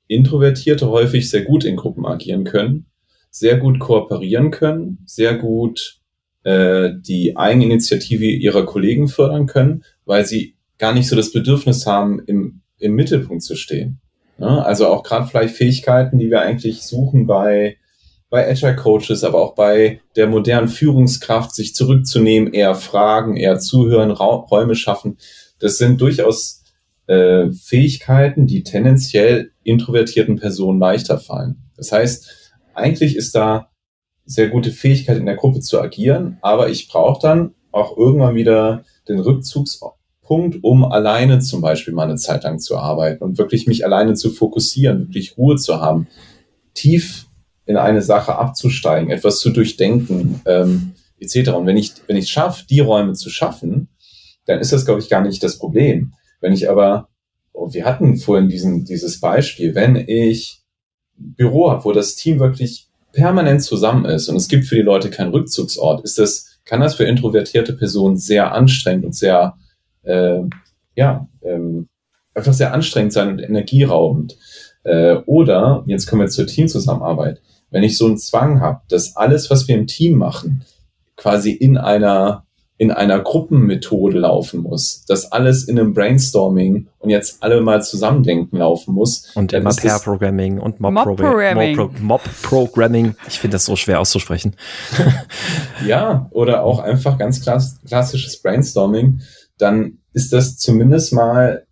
[0.07, 2.87] Introvertierte häufig sehr gut in Gruppen agieren können,
[3.31, 5.98] sehr gut kooperieren können, sehr gut
[6.45, 12.21] äh, die Eigeninitiative ihrer Kollegen fördern können, weil sie gar nicht so das Bedürfnis haben,
[12.27, 14.01] im, im Mittelpunkt zu stehen.
[14.39, 17.77] Ja, also auch gerade vielleicht Fähigkeiten, die wir eigentlich suchen bei
[18.31, 24.11] bei Agile Coaches, aber auch bei der modernen Führungskraft, sich zurückzunehmen, eher fragen, eher zuhören,
[24.11, 25.17] Räume schaffen.
[25.61, 26.63] Das sind durchaus
[27.07, 31.71] äh, Fähigkeiten, die tendenziell introvertierten Personen leichter fallen.
[31.77, 33.71] Das heißt, eigentlich ist da
[34.29, 38.85] sehr gute Fähigkeit in der Gruppe zu agieren, aber ich brauche dann auch irgendwann wieder
[39.09, 43.85] den Rückzugspunkt, um alleine zum Beispiel mal eine Zeit lang zu arbeiten und wirklich mich
[43.85, 46.09] alleine zu fokussieren, wirklich Ruhe zu haben,
[46.75, 47.27] tief
[47.65, 51.51] in eine Sache abzusteigen, etwas zu durchdenken, ähm, etc.
[51.51, 53.89] Und wenn ich wenn ich schaffe, die Räume zu schaffen,
[54.45, 56.13] dann ist das glaube ich gar nicht das Problem.
[56.41, 57.09] Wenn ich aber,
[57.53, 60.63] oh, wir hatten vorhin diesen, dieses Beispiel, wenn ich
[61.17, 62.88] Büro habe, wo das Team wirklich
[63.19, 66.95] permanent zusammen ist und es gibt für die Leute keinen Rückzugsort, ist das, kann das
[66.95, 69.57] für introvertierte Personen sehr anstrengend und sehr,
[70.03, 70.43] äh,
[70.95, 71.89] ja, ähm,
[72.33, 74.39] einfach sehr anstrengend sein und energieraubend.
[74.85, 79.51] Äh, oder, jetzt kommen wir zur Teamzusammenarbeit, wenn ich so einen Zwang habe, dass alles,
[79.51, 80.65] was wir im Team machen,
[81.17, 82.47] quasi in einer
[82.79, 88.57] in einer Gruppenmethode laufen muss, dass alles in einem Brainstorming und jetzt alle mal zusammendenken
[88.57, 89.33] laufen muss.
[89.35, 91.77] Und immer Pair-Programming und Mob-Programming.
[92.01, 93.07] Mob-Programming.
[93.07, 94.55] Mob ich finde das so schwer auszusprechen.
[95.87, 99.23] ja, oder auch einfach ganz klass klassisches Brainstorming.
[99.59, 101.67] Dann ist das zumindest mal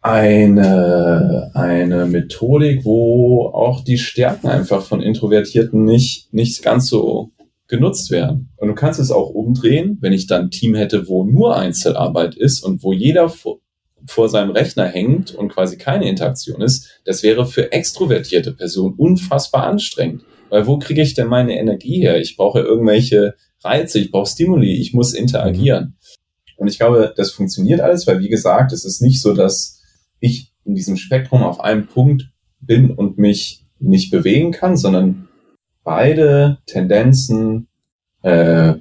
[0.00, 7.30] eine, eine Methodik, wo auch die Stärken einfach von Introvertierten nicht, nicht ganz so
[7.68, 8.50] genutzt werden.
[8.56, 12.34] Und du kannst es auch umdrehen, wenn ich dann ein Team hätte, wo nur Einzelarbeit
[12.34, 13.60] ist und wo jeder vor,
[14.06, 19.64] vor seinem Rechner hängt und quasi keine Interaktion ist, das wäre für extrovertierte Personen unfassbar
[19.64, 20.22] anstrengend.
[20.48, 22.18] Weil wo kriege ich denn meine Energie her?
[22.18, 25.96] Ich brauche irgendwelche Reize, ich brauche Stimuli, ich muss interagieren.
[26.56, 29.82] Und ich glaube, das funktioniert alles, weil wie gesagt, es ist nicht so, dass
[30.20, 35.27] ich in diesem Spektrum auf einem Punkt bin und mich nicht bewegen kann, sondern
[35.88, 37.66] beide Tendenzen
[38.22, 38.74] äh,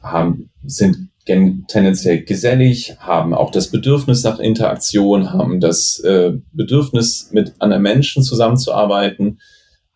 [0.00, 7.54] haben, sind tendenziell gesellig, haben auch das Bedürfnis nach Interaktion, haben das äh, Bedürfnis, mit
[7.58, 9.40] anderen Menschen zusammenzuarbeiten,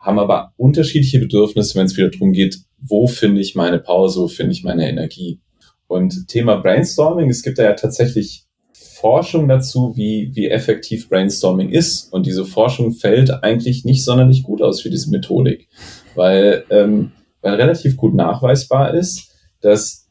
[0.01, 4.27] haben aber unterschiedliche Bedürfnisse, wenn es wieder darum geht, wo finde ich meine Pause, wo
[4.27, 5.40] finde ich meine Energie.
[5.87, 12.12] Und Thema Brainstorming, es gibt da ja tatsächlich Forschung dazu, wie, wie effektiv Brainstorming ist.
[12.12, 15.68] Und diese Forschung fällt eigentlich nicht sonderlich gut aus für diese Methodik
[16.14, 20.09] weil, ähm, weil relativ gut nachweisbar ist, dass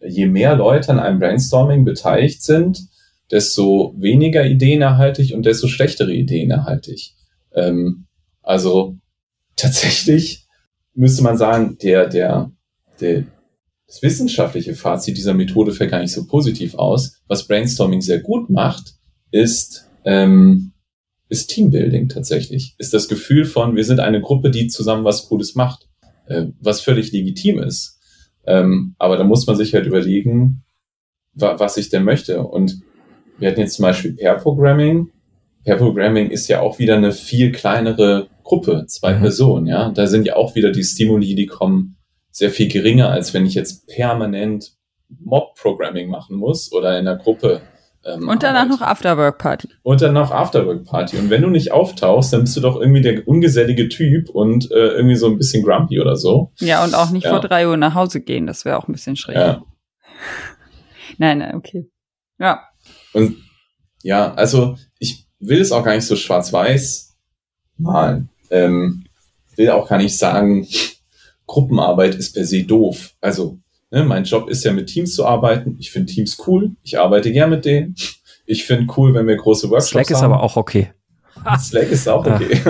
[0.00, 2.88] je mehr Leute an einem Brainstorming beteiligt sind,
[3.30, 7.14] desto weniger Ideen erhalte ich und desto schlechtere Ideen erhalte ich.
[7.54, 8.06] Ähm,
[8.42, 8.96] also
[9.56, 10.46] tatsächlich
[10.94, 12.50] müsste man sagen, der, der,
[13.00, 13.24] der,
[13.86, 17.22] das wissenschaftliche Fazit dieser Methode fällt gar nicht so positiv aus.
[17.26, 18.94] Was Brainstorming sehr gut macht,
[19.30, 20.71] ist, ähm,
[21.32, 22.74] ist Teambuilding tatsächlich.
[22.76, 25.88] Ist das Gefühl von, wir sind eine Gruppe, die zusammen was Cooles macht,
[26.26, 27.98] äh, was völlig legitim ist.
[28.46, 30.62] Ähm, aber da muss man sich halt überlegen,
[31.32, 32.42] wa was ich denn möchte.
[32.42, 32.82] Und
[33.38, 35.08] wir hatten jetzt zum Beispiel Pair Programming.
[35.64, 39.20] Pair Programming ist ja auch wieder eine viel kleinere Gruppe, zwei mhm.
[39.22, 39.90] Personen, ja.
[39.90, 41.96] Da sind ja auch wieder die Stimuli, die kommen
[42.30, 44.74] sehr viel geringer, als wenn ich jetzt permanent
[45.08, 47.62] Mob Programming machen muss oder in einer Gruppe
[48.04, 49.68] ähm, und danach noch Afterwork-Party.
[49.82, 51.18] Und dann noch Afterwork-Party.
[51.18, 54.88] Und wenn du nicht auftauchst, dann bist du doch irgendwie der ungesellige Typ und äh,
[54.88, 56.52] irgendwie so ein bisschen grumpy oder so.
[56.58, 57.30] Ja, und auch nicht ja.
[57.30, 59.36] vor drei Uhr nach Hause gehen, das wäre auch ein bisschen schräg.
[59.36, 59.62] Ja.
[61.18, 61.90] Nein, nein, okay.
[62.38, 62.62] Ja.
[63.12, 63.36] Und
[64.02, 67.14] ja, also ich will es auch gar nicht so schwarz-weiß
[67.76, 68.30] malen.
[68.50, 69.04] Ähm,
[69.56, 70.66] will auch gar nicht sagen,
[71.46, 73.14] Gruppenarbeit ist per se doof.
[73.20, 73.58] Also
[73.92, 75.76] ne, mein Job ist ja mit Teams zu arbeiten.
[75.78, 76.72] Ich finde Teams cool.
[76.82, 77.94] Ich arbeite gern mit denen.
[78.46, 80.08] Ich finde cool, wenn wir große Workshops Slack haben.
[80.08, 80.92] Slack ist aber auch okay.
[81.60, 82.60] Slack ist auch okay.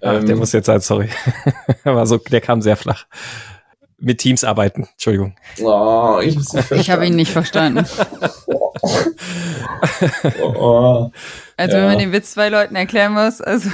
[0.00, 1.08] Ach, der ähm, muss jetzt sein, sorry.
[1.84, 3.06] Aber so, der kam sehr flach.
[3.98, 5.36] Mit Teams arbeiten, Entschuldigung.
[5.62, 6.36] Oh, ich
[6.72, 7.86] ich habe ihn nicht verstanden.
[10.42, 11.10] oh,
[11.56, 11.82] also ja.
[11.82, 13.70] wenn man den Witz zwei Leuten erklären muss, also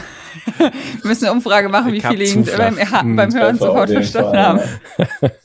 [0.58, 0.70] wir
[1.02, 4.60] müssen eine Umfrage machen, wie viele ihn beim, hm, beim Hören sofort verstanden Fall, haben.
[4.98, 5.40] Ja.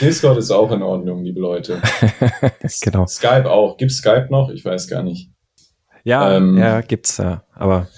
[0.00, 1.80] Discord ist auch in Ordnung, liebe Leute.
[2.82, 3.06] genau.
[3.06, 3.76] Skype auch.
[3.76, 4.50] Gibt Skype noch?
[4.50, 5.30] Ich weiß gar nicht.
[6.04, 7.88] Ja, ähm, ja, gibt's ja, aber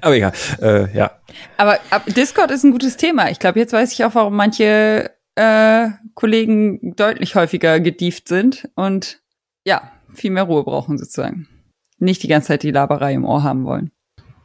[0.00, 1.10] aber egal, äh, ja.
[1.58, 3.30] Aber ab, Discord ist ein gutes Thema.
[3.30, 9.20] Ich glaube, jetzt weiß ich auch, warum manche äh, Kollegen deutlich häufiger gedieft sind und
[9.66, 11.46] ja, viel mehr Ruhe brauchen sozusagen.
[11.98, 13.90] Nicht die ganze Zeit die Laberei im Ohr haben wollen.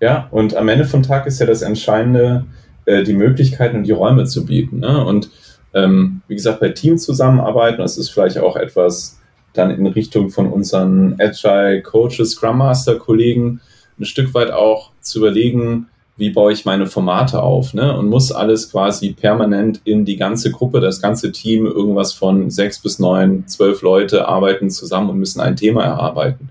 [0.01, 2.47] Ja, und am Ende vom Tag ist ja das Entscheidende,
[2.85, 4.79] äh, die Möglichkeiten und die Räume zu bieten.
[4.79, 5.05] Ne?
[5.05, 5.29] Und
[5.73, 9.19] ähm, wie gesagt, bei Teams zusammenarbeiten, das ist vielleicht auch etwas,
[9.53, 13.61] dann in Richtung von unseren Agile Coaches, Scrum Master Kollegen
[13.99, 17.97] ein Stück weit auch zu überlegen, wie baue ich meine Formate auf, ne?
[17.97, 22.81] Und muss alles quasi permanent in die ganze Gruppe, das ganze Team, irgendwas von sechs
[22.81, 26.49] bis neun, zwölf Leute arbeiten zusammen und müssen ein Thema erarbeiten.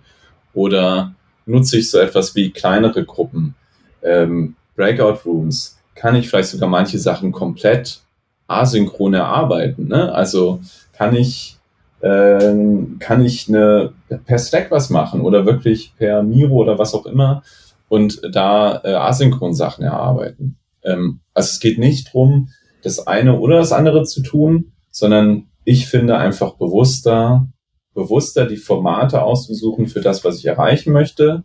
[0.54, 3.54] Oder nutze ich so etwas wie kleinere Gruppen,
[4.02, 8.00] ähm, Breakout Rooms, kann ich vielleicht sogar manche Sachen komplett
[8.48, 10.12] asynchron erarbeiten, ne?
[10.12, 10.60] Also
[10.92, 11.58] kann ich
[12.02, 13.92] ähm, kann ich eine,
[14.24, 17.42] per Slack was machen oder wirklich per Miro oder was auch immer
[17.88, 20.56] und da äh, asynchron Sachen erarbeiten.
[20.84, 22.50] Ähm, also es geht nicht drum,
[22.82, 27.48] das eine oder das andere zu tun, sondern ich finde einfach bewusster,
[27.94, 31.44] bewusster die Formate auszusuchen für das, was ich erreichen möchte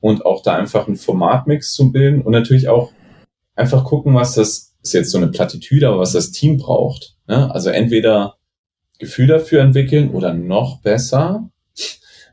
[0.00, 2.90] und auch da einfach einen Formatmix zu bilden und natürlich auch
[3.54, 7.16] einfach gucken, was das ist jetzt so eine Plattitüde, aber was das Team braucht.
[7.26, 7.52] Ne?
[7.52, 8.36] Also entweder
[8.98, 11.50] Gefühl dafür entwickeln oder noch besser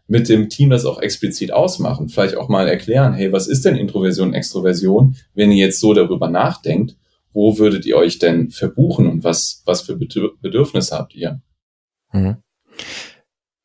[0.08, 2.10] mit dem Team das auch explizit ausmachen.
[2.10, 5.16] Vielleicht auch mal erklären, hey, was ist denn Introversion, Extroversion?
[5.34, 6.98] Wenn ihr jetzt so darüber nachdenkt,
[7.32, 11.42] wo würdet ihr euch denn verbuchen und was, was für Bedürfnisse habt ihr?
[12.12, 12.38] Mhm.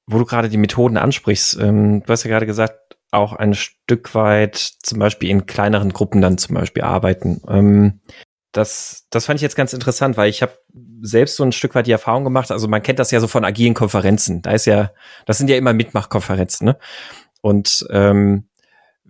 [0.07, 4.14] Wo du gerade die Methoden ansprichst, ähm, du hast ja gerade gesagt, auch ein Stück
[4.14, 7.40] weit zum Beispiel in kleineren Gruppen dann zum Beispiel arbeiten.
[7.49, 8.01] Ähm,
[8.57, 10.59] das, das fand ich jetzt ganz interessant, weil ich habe
[11.03, 12.51] selbst so ein Stück weit die Erfahrung gemacht.
[12.51, 14.40] Also man kennt das ja so von agilen Konferenzen.
[14.40, 14.92] Da ist ja,
[15.27, 16.79] das sind ja immer Mitmachkonferenzen, ne?
[17.42, 18.49] Und ähm,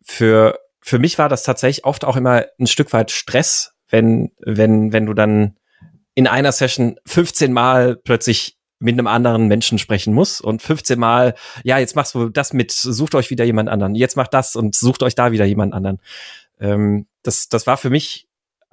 [0.02, 4.92] für für mich war das tatsächlich oft auch immer ein Stück weit Stress, wenn wenn
[4.92, 5.56] wenn du dann
[6.14, 11.34] in einer Session 15 Mal plötzlich mit einem anderen Menschen sprechen musst und 15 Mal,
[11.64, 14.74] ja, jetzt machst du das mit, sucht euch wieder jemand anderen, jetzt macht das und
[14.74, 15.98] sucht euch da wieder jemand anderen.
[16.60, 18.25] Ähm, das, das war für mich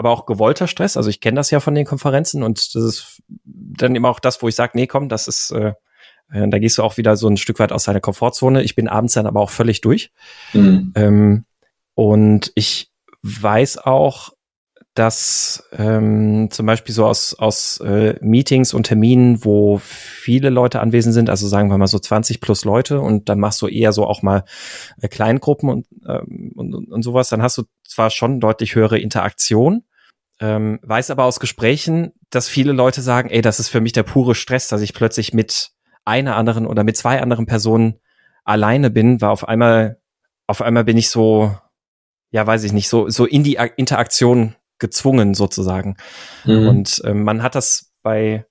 [0.03, 0.97] aber auch gewollter Stress.
[0.97, 4.41] Also ich kenne das ja von den Konferenzen und das ist dann immer auch das,
[4.41, 5.73] wo ich sage, nee, komm, das ist, äh,
[6.31, 8.63] äh, da gehst du auch wieder so ein Stück weit aus deiner Komfortzone.
[8.63, 10.11] Ich bin abends dann aber auch völlig durch.
[10.51, 10.91] Mhm.
[10.95, 11.45] Ähm,
[11.95, 14.31] und ich weiß auch,
[14.93, 21.15] dass ähm, zum Beispiel so aus, aus äh, Meetings und Terminen, wo viele Leute anwesend
[21.15, 24.05] sind, also sagen wir mal so 20 plus Leute und dann machst du eher so
[24.05, 24.43] auch mal
[25.01, 29.83] äh, Kleingruppen und, ähm, und, und sowas, dann hast du zwar schon deutlich höhere Interaktion,
[30.43, 34.03] ähm, weiß aber aus Gesprächen, dass viele Leute sagen, ey, das ist für mich der
[34.03, 35.71] pure Stress, dass ich plötzlich mit
[36.03, 38.01] einer anderen oder mit zwei anderen Personen
[38.43, 40.01] alleine bin, weil auf einmal,
[40.45, 41.56] auf einmal bin ich so,
[42.29, 45.95] ja, weiß ich nicht, so, so in die Interaktion gezwungen sozusagen.
[46.43, 46.67] Mhm.
[46.67, 48.45] Und äh, man hat das bei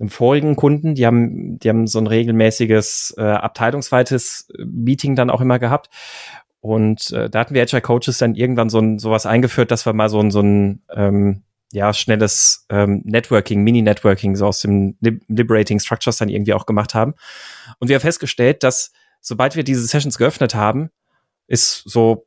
[0.00, 5.42] einem vorigen Kunden, die haben, die haben so ein regelmäßiges äh, abteilungsweites Meeting dann auch
[5.42, 5.90] immer gehabt.
[6.60, 9.92] Und äh, da hatten wir Agile Coaches dann irgendwann so ein sowas eingeführt, dass wir
[9.92, 15.78] mal so ein so ein ähm, ja schnelles ähm, Networking, Mini-Networking so aus dem Liberating
[15.78, 17.14] Structures dann irgendwie auch gemacht haben.
[17.78, 20.90] Und wir haben festgestellt, dass sobald wir diese Sessions geöffnet haben,
[21.46, 22.26] ist so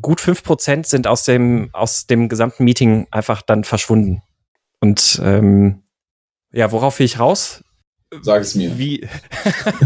[0.00, 4.22] gut fünf Prozent sind aus dem, aus dem gesamten Meeting einfach dann verschwunden.
[4.80, 5.82] Und ähm,
[6.52, 7.64] ja, worauf will ich raus?
[8.22, 8.78] Sag es mir.
[8.78, 9.06] Wie?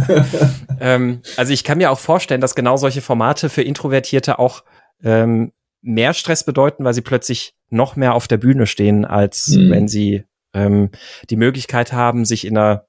[0.80, 4.62] ähm, also ich kann mir auch vorstellen, dass genau solche Formate für Introvertierte auch
[5.02, 9.70] ähm, mehr Stress bedeuten, weil sie plötzlich noch mehr auf der Bühne stehen, als mhm.
[9.70, 10.90] wenn sie ähm,
[11.30, 12.86] die Möglichkeit haben, sich in einer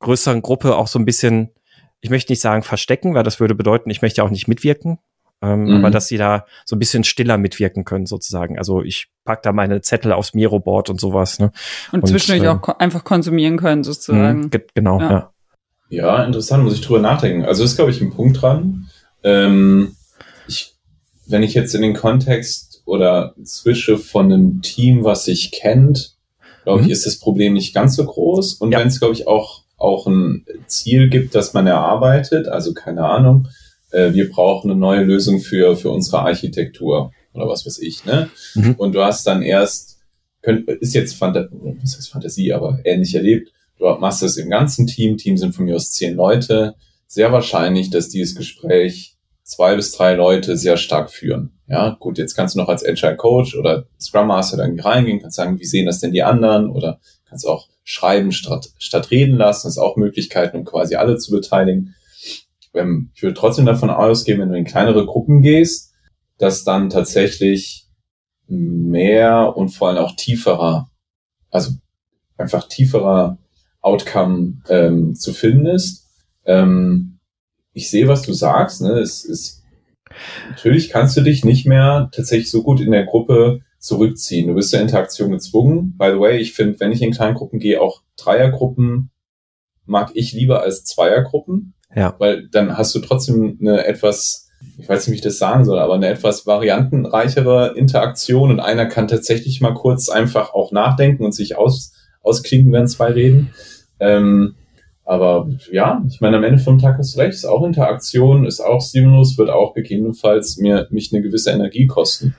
[0.00, 1.50] größeren Gruppe auch so ein bisschen,
[2.00, 4.98] ich möchte nicht sagen verstecken, weil das würde bedeuten, ich möchte auch nicht mitwirken,
[5.44, 5.76] ähm, mhm.
[5.76, 8.58] aber dass sie da so ein bisschen stiller mitwirken können sozusagen.
[8.58, 11.38] Also ich pack da meine Zettel aufs Miro-Board und sowas.
[11.38, 11.52] Ne?
[11.92, 14.50] Und, und zwischendurch ähm, auch einfach konsumieren können sozusagen.
[14.52, 15.10] Mh, genau, ja.
[15.10, 15.30] ja.
[15.90, 17.44] Ja, interessant, muss ich drüber nachdenken.
[17.44, 18.88] Also ist, glaube ich, ein Punkt dran.
[19.22, 19.94] Ähm,
[20.48, 20.74] ich,
[21.26, 26.16] wenn ich jetzt in den Kontext oder switche von einem Team, was sich kennt,
[26.64, 26.86] glaube mhm.
[26.86, 28.54] ich, ist das Problem nicht ganz so groß.
[28.54, 28.80] Und ja.
[28.80, 33.48] wenn es, glaube ich, auch, auch ein Ziel gibt, das man erarbeitet, also keine Ahnung,
[33.94, 38.28] äh, wir brauchen eine neue Lösung für, für unsere Architektur oder was weiß ich, ne?
[38.54, 38.74] Mhm.
[38.76, 39.98] Und du hast dann erst,
[40.42, 44.86] könnt, ist jetzt Phanta was heißt Fantasie, aber ähnlich erlebt, du machst das im ganzen
[44.86, 46.74] Team, Team sind von mir aus zehn Leute,
[47.06, 51.52] sehr wahrscheinlich, dass dieses Gespräch zwei bis drei Leute sehr stark führen.
[51.68, 55.20] Ja, gut, jetzt kannst du noch als Agile Coach oder Scrum Master da irgendwie reingehen,
[55.20, 59.36] kannst sagen, wie sehen das denn die anderen oder kannst auch schreiben statt, statt reden
[59.36, 61.94] lassen, das ist auch Möglichkeiten, um quasi alle zu beteiligen.
[62.74, 65.92] Ähm, ich würde trotzdem davon ausgehen, wenn du in kleinere Gruppen gehst,
[66.38, 67.88] dass dann tatsächlich
[68.46, 70.90] mehr und vor allem auch tieferer,
[71.50, 71.72] also
[72.36, 73.38] einfach tieferer
[73.80, 76.08] Outcome ähm, zu finden ist.
[76.44, 77.18] Ähm,
[77.72, 78.82] ich sehe, was du sagst.
[78.82, 78.98] Ne?
[78.98, 79.62] Es ist
[80.48, 84.48] natürlich kannst du dich nicht mehr tatsächlich so gut in der Gruppe zurückziehen.
[84.48, 85.96] Du bist zur Interaktion gezwungen.
[85.98, 89.10] By the way, ich finde, wenn ich in kleinen Gruppen gehe, auch Dreiergruppen
[89.84, 91.74] mag ich lieber als Zweiergruppen.
[91.94, 92.14] Ja.
[92.18, 95.78] Weil dann hast du trotzdem eine etwas, ich weiß nicht, wie ich das sagen soll,
[95.78, 101.32] aber eine etwas variantenreichere Interaktion und einer kann tatsächlich mal kurz einfach auch nachdenken und
[101.32, 101.92] sich aus,
[102.22, 103.50] ausklinken, während zwei reden.
[104.00, 104.54] Ähm,
[105.04, 108.60] aber ja, ich meine, am Ende vom Tag hast du recht, ist auch Interaktion, ist
[108.60, 112.34] auch Stimulus, wird auch gegebenenfalls mir, mich eine gewisse Energie kosten.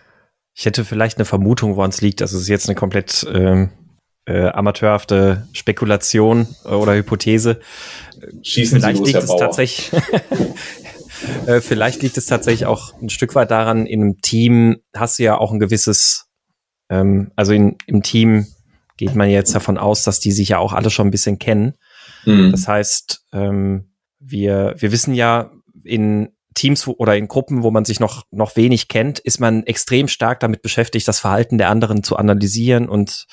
[0.55, 2.21] Ich hätte vielleicht eine Vermutung, woran es liegt.
[2.21, 3.69] Das ist jetzt eine komplett ähm,
[4.25, 7.59] äh, amateurhafte Spekulation äh, oder Hypothese.
[8.41, 9.91] Schießen vielleicht Sie los, liegt Herr es tatsächlich.
[11.47, 15.23] äh, vielleicht liegt es tatsächlich auch ein Stück weit daran, in einem Team hast du
[15.23, 16.27] ja auch ein gewisses,
[16.89, 18.47] ähm, also in, im Team
[18.97, 21.73] geht man jetzt davon aus, dass die sich ja auch alle schon ein bisschen kennen.
[22.25, 22.51] Mhm.
[22.51, 25.51] Das heißt, ähm, wir, wir wissen ja,
[25.83, 30.07] in Teams oder in Gruppen, wo man sich noch, noch wenig kennt, ist man extrem
[30.07, 33.25] stark damit beschäftigt, das Verhalten der anderen zu analysieren und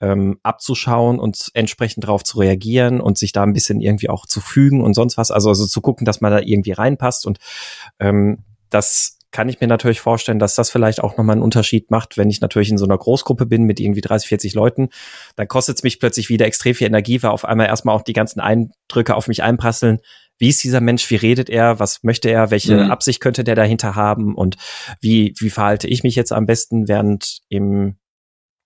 [0.00, 4.40] ähm, abzuschauen und entsprechend darauf zu reagieren und sich da ein bisschen irgendwie auch zu
[4.40, 5.30] fügen und sonst was.
[5.30, 7.26] Also, also zu gucken, dass man da irgendwie reinpasst.
[7.26, 7.38] Und
[7.98, 12.16] ähm, das kann ich mir natürlich vorstellen, dass das vielleicht auch nochmal einen Unterschied macht,
[12.16, 14.88] wenn ich natürlich in so einer Großgruppe bin mit irgendwie 30, 40 Leuten,
[15.36, 18.12] dann kostet es mich plötzlich wieder extrem viel Energie, weil auf einmal erstmal auch die
[18.12, 20.00] ganzen Eindrücke auf mich einprasseln.
[20.38, 21.08] Wie ist dieser Mensch?
[21.10, 21.78] Wie redet er?
[21.78, 22.50] Was möchte er?
[22.50, 22.90] Welche mhm.
[22.90, 24.34] Absicht könnte der dahinter haben?
[24.34, 24.56] Und
[25.00, 27.98] wie, wie verhalte ich mich jetzt am besten, während im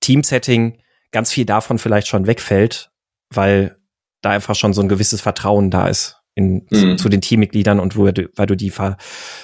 [0.01, 0.78] Teamsetting
[1.15, 2.91] ganz viel davon vielleicht schon wegfällt,
[3.33, 3.79] weil
[4.21, 6.99] da einfach schon so ein gewisses Vertrauen da ist in, mhm.
[6.99, 8.97] zu, den Teammitgliedern und wo, weil du die Ver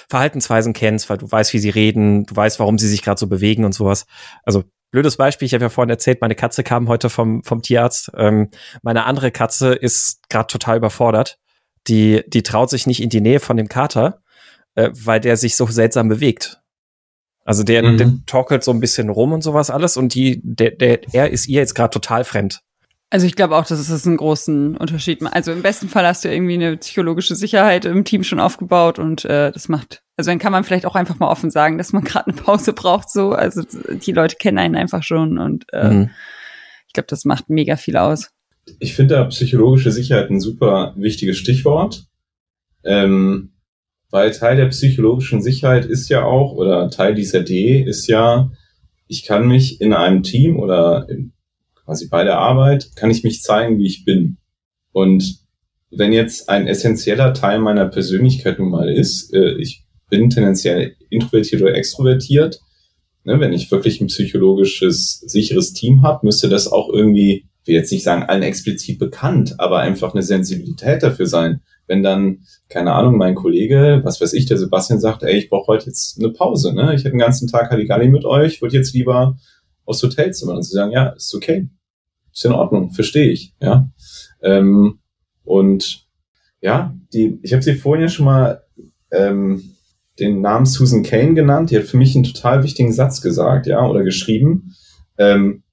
[0.09, 3.27] Verhaltensweisen kennst, weil du weißt, wie sie reden, du weißt, warum sie sich gerade so
[3.27, 4.05] bewegen und sowas.
[4.43, 8.11] Also blödes Beispiel, ich habe ja vorhin erzählt, meine Katze kam heute vom, vom Tierarzt.
[8.15, 8.49] Ähm,
[8.83, 11.37] meine andere Katze ist gerade total überfordert.
[11.87, 14.21] Die, die traut sich nicht in die Nähe von dem Kater,
[14.75, 16.60] äh, weil der sich so seltsam bewegt.
[17.43, 17.97] Also der, mhm.
[17.97, 21.47] der torkelt so ein bisschen rum und sowas alles und die, der, der, er ist
[21.47, 22.61] ihr jetzt gerade total fremd.
[23.09, 25.33] Also ich glaube auch, dass es einen großen Unterschied macht.
[25.33, 29.25] Also im besten Fall hast du irgendwie eine psychologische Sicherheit im Team schon aufgebaut und
[29.25, 30.01] äh, das macht.
[30.15, 32.71] Also dann kann man vielleicht auch einfach mal offen sagen, dass man gerade eine Pause
[32.71, 33.09] braucht.
[33.09, 36.09] So, also die Leute kennen einen einfach schon und äh, mhm.
[36.87, 38.29] ich glaube, das macht mega viel aus.
[38.79, 42.05] Ich finde da psychologische Sicherheit ein super wichtiges Stichwort.
[42.85, 43.51] Ähm,
[44.11, 48.51] weil Teil der psychologischen Sicherheit ist ja auch, oder Teil dieser D ist ja,
[49.07, 51.31] ich kann mich in einem Team oder in,
[51.83, 54.37] quasi bei der Arbeit, kann ich mich zeigen, wie ich bin.
[54.91, 55.39] Und
[55.89, 61.61] wenn jetzt ein essentieller Teil meiner Persönlichkeit nun mal ist, äh, ich bin tendenziell introvertiert
[61.61, 62.59] oder extrovertiert,
[63.23, 67.75] ne, wenn ich wirklich ein psychologisches, sicheres Team habe, müsste das auch irgendwie, ich will
[67.75, 72.93] jetzt nicht sagen allen explizit bekannt, aber einfach eine Sensibilität dafür sein wenn dann, keine
[72.93, 76.31] Ahnung, mein Kollege, was weiß ich, der Sebastian sagt, ey, ich brauche heute jetzt eine
[76.31, 76.95] Pause, ne?
[76.95, 79.37] Ich hätte den ganzen Tag Halligalli mit euch, würde jetzt lieber
[79.83, 80.53] aufs Hotelzimmer.
[80.53, 81.67] Und sie sagen, ja, ist okay.
[82.31, 83.91] Ist in Ordnung, verstehe ich, ja.
[84.41, 84.99] Ähm,
[85.43, 86.07] und
[86.61, 88.63] ja, die, ich habe sie vorhin ja schon mal
[89.11, 89.61] ähm,
[90.17, 91.71] den Namen Susan Kane genannt.
[91.71, 94.75] Die hat für mich einen total wichtigen Satz gesagt, ja, oder geschrieben.
[95.17, 95.63] Ähm,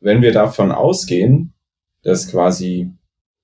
[0.00, 1.54] wenn wir davon ausgehen,
[2.02, 2.90] dass quasi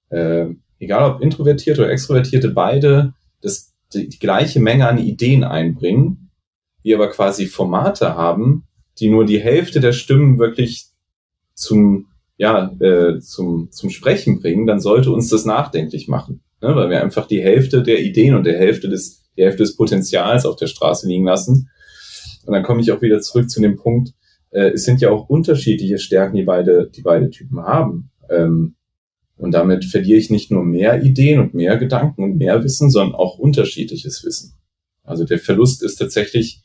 [0.08, 0.46] äh,
[0.80, 6.30] egal ob Introvertierte oder Extrovertierte, beide das, die, die gleiche Menge an Ideen einbringen,
[6.82, 8.64] wir aber quasi Formate haben,
[8.98, 10.86] die nur die Hälfte der Stimmen wirklich
[11.54, 16.42] zum, ja, äh, zum, zum Sprechen bringen, dann sollte uns das nachdenklich machen.
[16.60, 16.74] Ne?
[16.74, 20.44] Weil wir einfach die Hälfte der Ideen und der Hälfte des die Hälfte des Potenzials
[20.44, 21.70] auf der Straße liegen lassen.
[22.44, 24.12] Und dann komme ich auch wieder zurück zu dem Punkt,
[24.50, 28.10] äh, es sind ja auch unterschiedliche Stärken, die beide, die beide Typen haben.
[28.28, 28.74] Ähm,
[29.40, 33.14] und damit verliere ich nicht nur mehr Ideen und mehr Gedanken und mehr Wissen, sondern
[33.14, 34.54] auch unterschiedliches Wissen.
[35.02, 36.62] Also der Verlust ist tatsächlich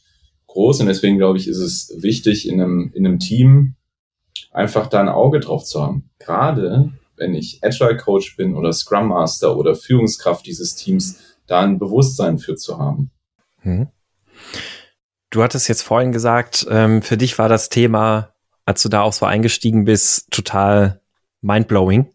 [0.47, 3.75] groß und deswegen glaube ich, ist es wichtig, in einem, in einem Team
[4.51, 6.09] einfach da ein Auge drauf zu haben.
[6.19, 11.79] Gerade wenn ich Agile Coach bin oder Scrum Master oder Führungskraft dieses Teams, da ein
[11.79, 13.11] Bewusstsein für zu haben.
[13.61, 13.87] Hm.
[15.29, 18.33] Du hattest jetzt vorhin gesagt, ähm, für dich war das Thema,
[18.65, 21.01] als du da auch so eingestiegen bist, total
[21.41, 22.09] mindblowing,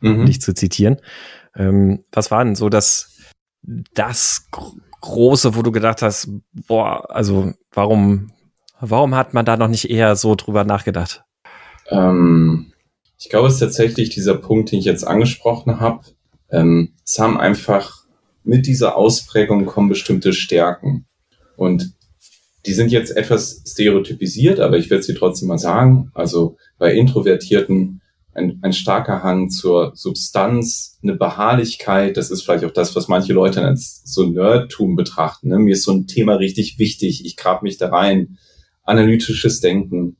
[0.00, 0.26] mhm.
[0.26, 0.96] dich zu zitieren.
[1.56, 3.16] Ähm, was war denn so das,
[3.94, 4.46] das
[5.00, 6.30] große, wo du gedacht hast,
[6.66, 8.32] boah, also warum,
[8.80, 11.24] warum hat man da noch nicht eher so drüber nachgedacht?
[11.88, 12.72] Ähm,
[13.18, 16.02] ich glaube, es ist tatsächlich dieser Punkt, den ich jetzt angesprochen habe.
[16.50, 18.04] Ähm, es haben einfach
[18.44, 21.06] mit dieser Ausprägung kommen bestimmte Stärken.
[21.56, 21.92] Und
[22.66, 26.10] die sind jetzt etwas stereotypisiert, aber ich werde sie trotzdem mal sagen.
[26.14, 28.00] Also bei Introvertierten
[28.38, 33.32] ein, ein starker Hang zur Substanz, eine Beharrlichkeit, das ist vielleicht auch das, was manche
[33.32, 35.48] Leute als so Nerdtum betrachten.
[35.48, 35.58] Ne?
[35.58, 38.38] Mir ist so ein Thema richtig wichtig, ich grab mich da rein.
[38.84, 40.16] Analytisches Denken,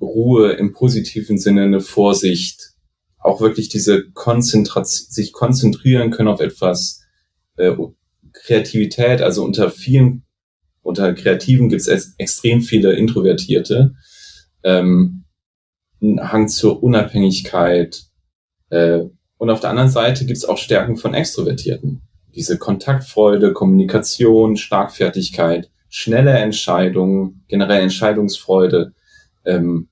[0.00, 2.74] Ruhe im positiven Sinne, eine Vorsicht,
[3.18, 7.02] auch wirklich diese Konzentration, sich konzentrieren können auf etwas,
[7.56, 7.72] äh,
[8.32, 10.24] Kreativität, also unter vielen,
[10.82, 13.94] unter Kreativen gibt es extrem viele Introvertierte.
[14.62, 15.24] Ähm,
[16.00, 18.04] ein Hang zur Unabhängigkeit.
[18.70, 19.00] Äh,
[19.36, 22.02] und auf der anderen Seite gibt es auch Stärken von Extrovertierten.
[22.34, 28.92] Diese Kontaktfreude, Kommunikation, Starkfertigkeit, schnelle Entscheidungen, generell Entscheidungsfreude,
[29.44, 29.88] ähm,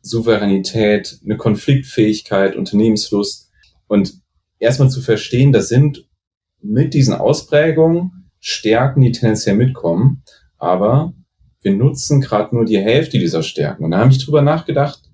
[0.00, 3.50] Souveränität, eine Konfliktfähigkeit, Unternehmenslust.
[3.88, 4.14] Und
[4.58, 6.08] erstmal zu verstehen, das sind
[6.60, 10.22] mit diesen Ausprägungen Stärken, die tendenziell mitkommen,
[10.58, 11.14] aber
[11.62, 13.84] wir nutzen gerade nur die Hälfte dieser Stärken.
[13.84, 15.05] Und da habe ich drüber nachgedacht,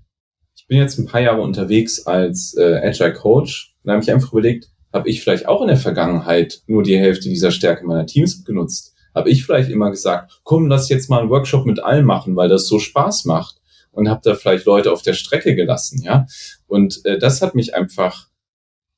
[0.72, 4.70] bin jetzt ein paar Jahre unterwegs als äh, Agile Coach und habe ich einfach überlegt,
[4.90, 8.94] habe ich vielleicht auch in der Vergangenheit nur die Hälfte dieser Stärke meiner Teams genutzt?
[9.14, 12.48] Habe ich vielleicht immer gesagt, komm, lass jetzt mal einen Workshop mit allen machen, weil
[12.48, 13.60] das so Spaß macht
[13.90, 16.24] und habe da vielleicht Leute auf der Strecke gelassen, ja?
[16.66, 18.28] Und äh, das hat mich einfach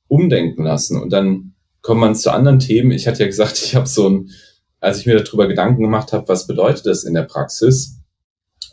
[0.07, 2.91] umdenken lassen und dann kommt man zu anderen Themen.
[2.91, 4.29] Ich hatte ja gesagt, ich habe so ein,
[4.79, 7.94] als ich mir darüber Gedanken gemacht habe, was bedeutet das in der Praxis,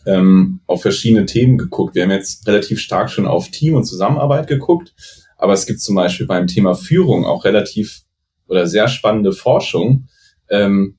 [0.07, 1.95] ähm, auf verschiedene Themen geguckt.
[1.95, 4.95] Wir haben jetzt relativ stark schon auf Team und Zusammenarbeit geguckt,
[5.37, 8.03] aber es gibt zum Beispiel beim Thema Führung auch relativ
[8.47, 10.09] oder sehr spannende Forschung,
[10.51, 10.99] ähm,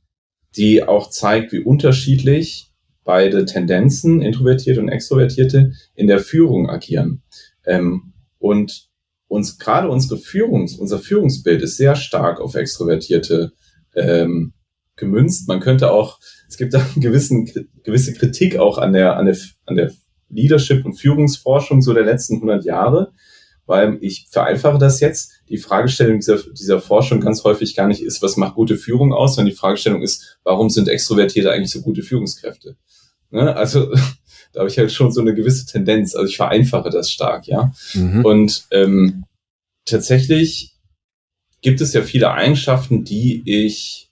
[0.55, 2.71] die auch zeigt, wie unterschiedlich
[3.03, 7.21] beide Tendenzen, Introvertierte und Extrovertierte, in der Führung agieren.
[7.65, 8.89] Ähm, und
[9.27, 13.53] uns gerade unsere Führungs, unser Führungsbild ist sehr stark auf Extrovertierte
[13.95, 14.53] ähm,
[14.95, 15.47] gemünzt.
[15.47, 16.19] Man könnte auch
[16.53, 17.49] es gibt da gewissen,
[17.83, 19.91] gewisse Kritik auch an der, an der, an der
[20.29, 23.11] Leadership- und Führungsforschung so der letzten 100 Jahre,
[23.65, 25.31] weil ich vereinfache das jetzt.
[25.49, 29.35] Die Fragestellung dieser, dieser Forschung ganz häufig gar nicht ist, was macht gute Führung aus,
[29.35, 32.75] sondern die Fragestellung ist, warum sind Extrovertierte eigentlich so gute Führungskräfte?
[33.31, 33.55] Ne?
[33.55, 33.91] Also
[34.53, 36.15] da habe ich halt schon so eine gewisse Tendenz.
[36.15, 37.71] Also ich vereinfache das stark, ja.
[37.95, 38.25] Mhm.
[38.25, 39.25] Und ähm,
[39.85, 40.75] tatsächlich
[41.61, 44.11] gibt es ja viele Eigenschaften, die ich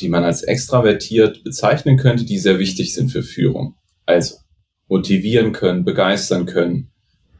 [0.00, 3.76] die man als extravertiert bezeichnen könnte, die sehr wichtig sind für Führung.
[4.04, 4.36] Also
[4.88, 6.92] motivieren können, begeistern können,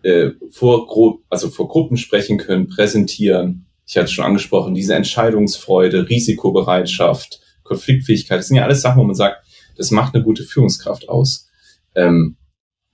[0.03, 3.67] äh, vor, Gru also vor Gruppen sprechen können, präsentieren.
[3.87, 9.15] Ich hatte schon angesprochen, diese Entscheidungsfreude, Risikobereitschaft, Konfliktfähigkeit, das sind ja alles Sachen, wo man
[9.15, 9.45] sagt,
[9.77, 11.49] das macht eine gute Führungskraft aus.
[11.95, 12.37] Ähm,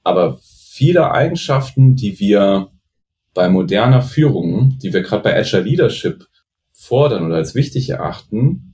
[0.03, 2.71] aber viele Eigenschaften, die wir
[3.35, 6.27] bei moderner Führung, die wir gerade bei Agile Leadership
[6.73, 8.72] fordern oder als wichtig erachten,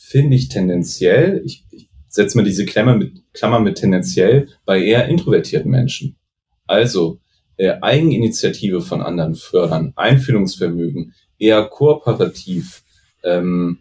[0.00, 5.06] finde ich tendenziell, ich, ich setze mal diese Klammer mit, Klammer mit tendenziell, bei eher
[5.08, 6.16] introvertierten Menschen.
[6.66, 7.20] Also
[7.56, 12.82] äh, Eigeninitiative von anderen fördern, Einfühlungsvermögen, eher kooperativ,
[13.22, 13.78] ähm,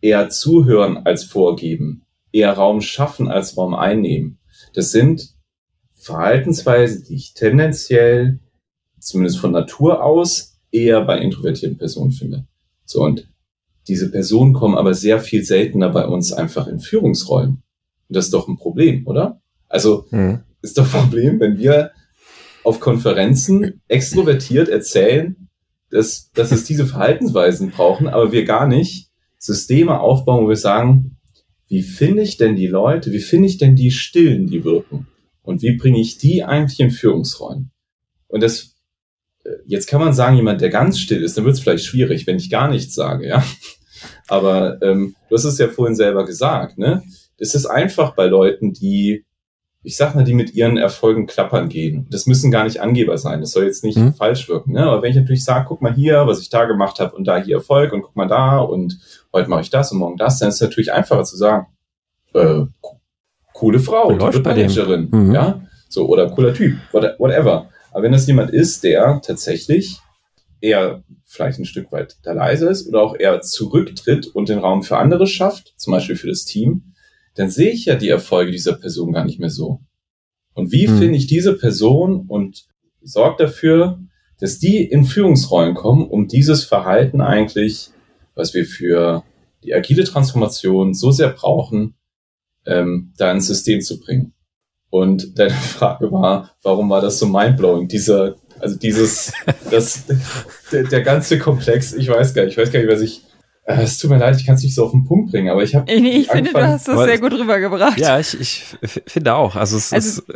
[0.00, 4.38] eher zuhören als vorgeben, eher Raum schaffen als Raum einnehmen.
[4.74, 5.34] Das sind
[5.94, 8.40] Verhaltensweisen, die ich tendenziell,
[8.98, 12.46] zumindest von Natur aus, eher bei introvertierten Personen finde.
[12.84, 13.28] So, und
[13.88, 17.62] diese Personen kommen aber sehr viel seltener bei uns einfach in Führungsrollen.
[18.08, 19.40] Und das ist doch ein Problem, oder?
[19.68, 20.40] Also mhm.
[20.62, 21.90] ist doch ein Problem, wenn wir
[22.62, 25.48] auf Konferenzen extrovertiert erzählen,
[25.90, 31.18] dass, dass es diese Verhaltensweisen brauchen, aber wir gar nicht Systeme aufbauen, wo wir sagen,
[31.68, 35.06] wie finde ich denn die Leute, wie finde ich denn die Stillen, die wirken?
[35.42, 37.70] Und wie bringe ich die eigentlich in Führungsrollen?
[38.28, 38.73] Und das
[39.66, 42.36] Jetzt kann man sagen, jemand, der ganz still ist, dann wird es vielleicht schwierig, wenn
[42.36, 43.44] ich gar nichts sage, ja.
[44.28, 47.02] Aber ähm, du hast es ja vorhin selber gesagt, ne?
[47.38, 49.24] Es ist einfach bei Leuten, die,
[49.82, 52.06] ich sag mal, die mit ihren Erfolgen klappern gehen.
[52.10, 53.40] Das müssen gar nicht Angeber sein.
[53.40, 54.14] Das soll jetzt nicht mhm.
[54.14, 54.72] falsch wirken.
[54.72, 54.84] Ne?
[54.84, 57.38] Aber wenn ich natürlich sage, guck mal hier, was ich da gemacht habe und da
[57.38, 58.98] hier Erfolg und guck mal da und
[59.32, 61.66] heute mache ich das und morgen das, dann ist es natürlich einfacher zu sagen,
[62.34, 62.62] äh,
[63.52, 65.34] coole Frau, Läuft die Managerin, mhm.
[65.34, 67.68] ja, so oder cooler Typ, whatever.
[67.94, 70.00] Aber wenn das jemand ist, der tatsächlich
[70.60, 74.82] eher vielleicht ein Stück weit da leise ist oder auch eher zurücktritt und den Raum
[74.82, 76.94] für andere schafft, zum Beispiel für das Team,
[77.36, 79.80] dann sehe ich ja die Erfolge dieser Person gar nicht mehr so.
[80.54, 80.98] Und wie hm.
[80.98, 82.66] finde ich diese Person und
[83.00, 84.00] sorge dafür,
[84.40, 87.90] dass die in Führungsrollen kommen, um dieses Verhalten eigentlich,
[88.34, 89.22] was wir für
[89.62, 91.94] die agile Transformation so sehr brauchen,
[92.66, 94.34] ähm, da ins System zu bringen.
[94.94, 99.32] Und deine Frage war, warum war das so mindblowing, dieser also dieses,
[99.70, 100.04] das,
[100.70, 103.24] der, der, ganze Komplex, ich weiß gar nicht, ich weiß gar nicht, was ich.
[103.64, 105.64] Äh, es tut mir leid, ich kann es nicht so auf den Punkt bringen, aber
[105.64, 105.90] ich habe.
[105.90, 107.98] Ich, ich finde, du hast das sehr gut rübergebracht.
[107.98, 108.76] Ja, ich, ich
[109.08, 109.56] finde auch.
[109.56, 110.28] Also es also, ist.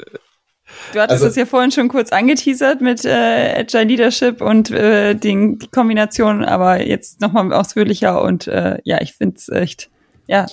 [0.92, 5.14] Du hattest also, das ja vorhin schon kurz angeteasert mit äh, Agile Leadership und äh,
[5.14, 9.88] den, die Kombination, aber jetzt nochmal ausführlicher und äh, ja, ich finde es echt,
[10.26, 10.46] ja.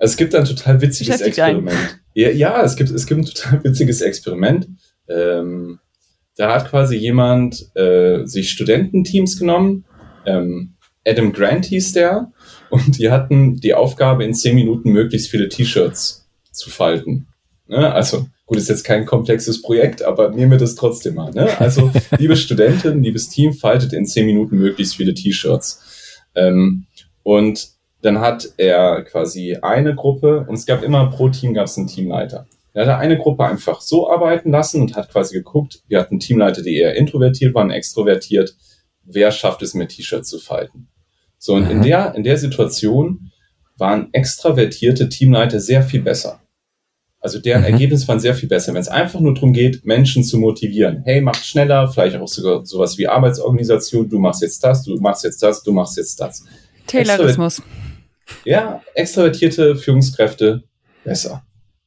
[0.00, 1.98] Also es gibt ein total witziges Experiment.
[2.18, 4.68] Ja, ja, es gibt, es gibt ein total witziges Experiment.
[5.08, 5.78] Ähm,
[6.36, 9.84] da hat quasi jemand äh, sich Studententeams genommen.
[10.26, 10.74] Ähm,
[11.06, 12.32] Adam Grant hieß der.
[12.70, 17.28] Und die hatten die Aufgabe, in zehn Minuten möglichst viele T-Shirts zu falten.
[17.68, 17.94] Ne?
[17.94, 21.30] Also, gut, ist jetzt kein komplexes Projekt, aber nehmen wir das trotzdem mal.
[21.30, 21.48] Ne?
[21.60, 26.24] Also, liebe Studentin, liebes Team, faltet in zehn Minuten möglichst viele T-Shirts.
[26.34, 26.86] Ähm,
[27.22, 31.76] und dann hat er quasi eine Gruppe, und es gab immer pro Team gab es
[31.76, 32.46] einen Teamleiter.
[32.74, 36.62] Er hat eine Gruppe einfach so arbeiten lassen und hat quasi geguckt, wir hatten Teamleiter,
[36.62, 38.54] die eher introvertiert waren, extrovertiert.
[39.04, 40.88] Wer schafft es, mehr T-Shirts zu falten?
[41.38, 41.70] So, und mhm.
[41.70, 43.32] in der, in der Situation
[43.78, 46.40] waren extravertierte Teamleiter sehr viel besser.
[47.20, 47.72] Also deren mhm.
[47.72, 51.02] Ergebnisse waren sehr viel besser, wenn es einfach nur darum geht, Menschen zu motivieren.
[51.04, 55.24] Hey, mach schneller, vielleicht auch sogar sowas wie Arbeitsorganisation, du machst jetzt das, du machst
[55.24, 56.44] jetzt das, du machst jetzt das.
[56.86, 57.62] Taylorismus.
[58.44, 60.64] Ja, extravertierte Führungskräfte
[61.04, 61.44] besser.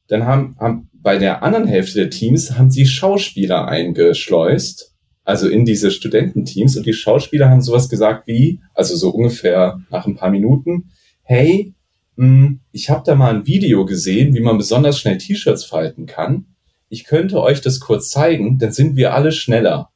[0.08, 5.64] Dann haben, haben bei der anderen Hälfte der Teams haben sie Schauspieler eingeschleust, also in
[5.64, 6.76] diese Studententeams.
[6.76, 10.90] Und die Schauspieler haben sowas gesagt wie, also so ungefähr nach ein paar Minuten,
[11.22, 11.74] hey,
[12.16, 16.06] mh, hm, ich habe da mal ein Video gesehen, wie man besonders schnell T-Shirts falten
[16.06, 16.46] kann.
[16.88, 19.90] Ich könnte euch das kurz zeigen, dann sind wir alle schneller.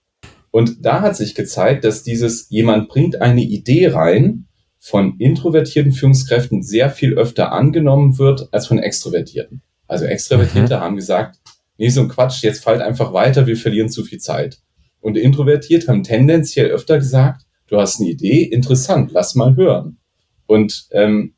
[0.50, 4.46] Und da hat sich gezeigt, dass dieses jemand bringt eine Idee rein
[4.86, 9.60] von introvertierten Führungskräften sehr viel öfter angenommen wird als von extrovertierten.
[9.88, 10.80] Also Extravertierte mhm.
[10.80, 11.40] haben gesagt,
[11.76, 14.58] nee, so ein Quatsch, jetzt fallt einfach weiter, wir verlieren zu viel Zeit.
[15.00, 19.98] Und Introvertiert haben tendenziell öfter gesagt, du hast eine Idee, interessant, lass mal hören.
[20.46, 21.34] Und ähm,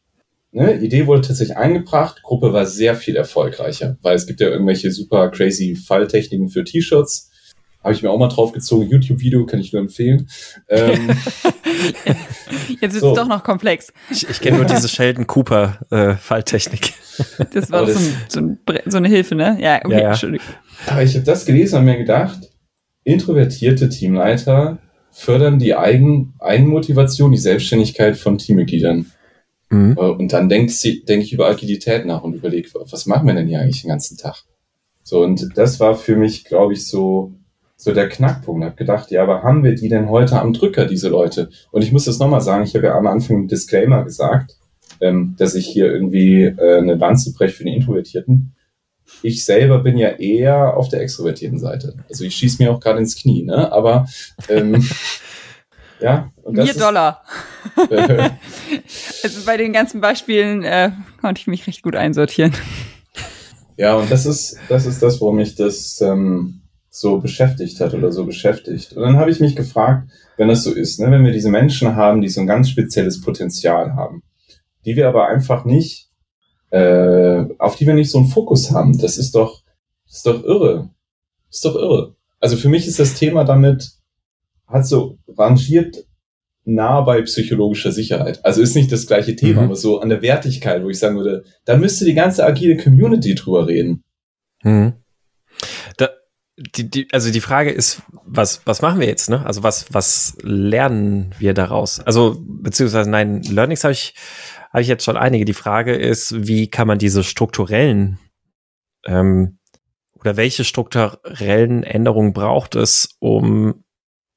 [0.53, 4.91] ne, Idee wurde tatsächlich eingebracht, Gruppe war sehr viel erfolgreicher, weil es gibt ja irgendwelche
[4.91, 7.31] super crazy Falltechniken für T-Shirts.
[7.83, 8.89] Habe ich mir auch mal drauf gezogen.
[8.89, 10.29] YouTube-Video kann ich nur empfehlen.
[10.69, 11.11] Ähm,
[12.81, 13.11] Jetzt ist so.
[13.11, 13.93] es doch noch komplex.
[14.11, 16.93] Ich, ich kenne nur diese Sheldon Cooper äh, Falltechnik.
[17.53, 17.99] Das war doch so,
[18.29, 19.59] so, ein, so, eine Hilfe, ne?
[19.61, 20.09] Ja, okay, ja, ja.
[20.11, 20.47] Entschuldigung.
[20.87, 22.39] Aber ich habe das gelesen und mir gedacht,
[23.03, 24.79] introvertierte Teamleiter
[25.11, 29.11] fördern die Eigen, Eigenmotivation, die Selbstständigkeit von Teammitgliedern.
[29.71, 29.97] Mhm.
[29.99, 30.73] Äh, und dann denke
[31.09, 34.17] denk ich über Agilität nach und überlege, was machen wir denn hier eigentlich den ganzen
[34.17, 34.45] Tag?
[35.03, 37.33] So, und das war für mich, glaube ich, so
[37.79, 38.67] so der Knackpunkt.
[38.67, 41.49] Hab gedacht, ja, aber haben wir die denn heute am Drücker, diese Leute?
[41.71, 44.57] Und ich muss das nochmal sagen, ich habe ja am Anfang einen Disclaimer gesagt,
[45.01, 48.55] ähm, dass ich hier irgendwie äh, eine Lanze breche für die Introvertierten.
[49.23, 51.95] Ich selber bin ja eher auf der extrovertierten Seite.
[52.09, 53.73] Also ich schieße mir auch gerade ins Knie, ne?
[53.73, 54.07] Aber
[54.49, 54.85] ähm,
[56.01, 56.33] ja.
[56.43, 57.23] Und das Mir Dollar.
[59.23, 62.53] also bei den ganzen Beispielen äh, konnte ich mich recht gut einsortieren.
[63.77, 66.63] Ja, und das ist, das ist das, worum ich das ähm,
[67.01, 68.93] so beschäftigt hat oder so beschäftigt.
[68.95, 71.95] Und dann habe ich mich gefragt, wenn das so ist, ne, wenn wir diese Menschen
[71.95, 74.23] haben, die so ein ganz spezielles Potenzial haben,
[74.85, 76.11] die wir aber einfach nicht,
[76.71, 79.63] äh, auf die wir nicht so einen Fokus haben, das ist doch,
[80.07, 80.91] das ist doch irre.
[81.49, 82.17] Das ist doch irre.
[82.41, 83.93] Also für mich ist das Thema damit,
[84.67, 86.05] hat so rangiert
[86.65, 88.45] nah bei psychologischer Sicherheit.
[88.45, 89.67] Also ist nicht das gleiche Thema, mhm.
[89.69, 93.35] aber so an der Wertigkeit, wo ich sagen würde, da müsste die ganze agile Community
[93.35, 94.05] drüber reden.
[94.63, 94.95] Mhm.
[96.59, 99.47] Die, die, also die Frage ist, was, was machen wir jetzt, ne?
[99.47, 102.01] Also was, was lernen wir daraus?
[102.01, 104.15] Also, beziehungsweise nein, Learnings habe ich,
[104.73, 105.45] habe ich jetzt schon einige.
[105.45, 108.19] Die Frage ist, wie kann man diese strukturellen
[109.07, 109.59] ähm,
[110.19, 113.85] oder welche strukturellen Änderungen braucht es, um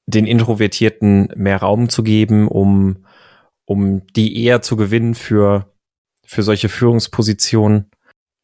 [0.06, 3.06] den Introvertierten mehr Raum zu geben, um,
[3.66, 5.74] um die eher zu gewinnen für,
[6.24, 7.90] für solche Führungspositionen?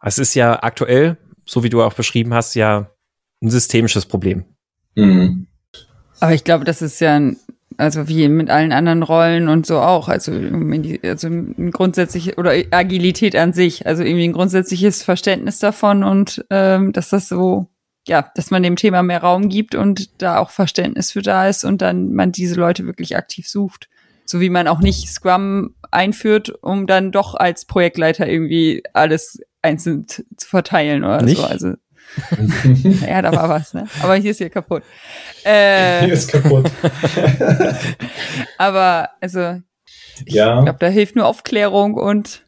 [0.02, 2.92] Es ist ja aktuell, so wie du auch beschrieben hast, ja
[3.42, 4.46] ein systemisches Problem.
[4.96, 5.48] Mhm.
[6.20, 7.38] Aber ich glaube, das ist ja ein,
[7.78, 10.10] also wie mit allen anderen Rollen und so auch.
[10.10, 10.32] Also,
[11.04, 16.92] also ein grundsätzlich oder Agilität an sich, also irgendwie ein grundsätzliches Verständnis davon und ähm,
[16.94, 17.68] dass das so,
[18.08, 21.64] ja, dass man dem Thema mehr Raum gibt und da auch Verständnis für da ist
[21.64, 23.90] und dann man diese Leute wirklich aktiv sucht.
[24.26, 30.08] So wie man auch nicht Scrum einführt, um dann doch als Projektleiter irgendwie alles einzeln
[30.08, 31.38] zu verteilen oder nicht?
[31.38, 31.44] so.
[31.46, 31.74] Also
[33.08, 33.88] ja, da war was, ne?
[34.02, 34.84] Aber hier ist hier kaputt.
[35.44, 36.70] Äh, hier ist kaputt.
[38.58, 39.62] aber also,
[40.26, 40.62] ich ja.
[40.62, 42.44] glaube, da hilft nur Aufklärung und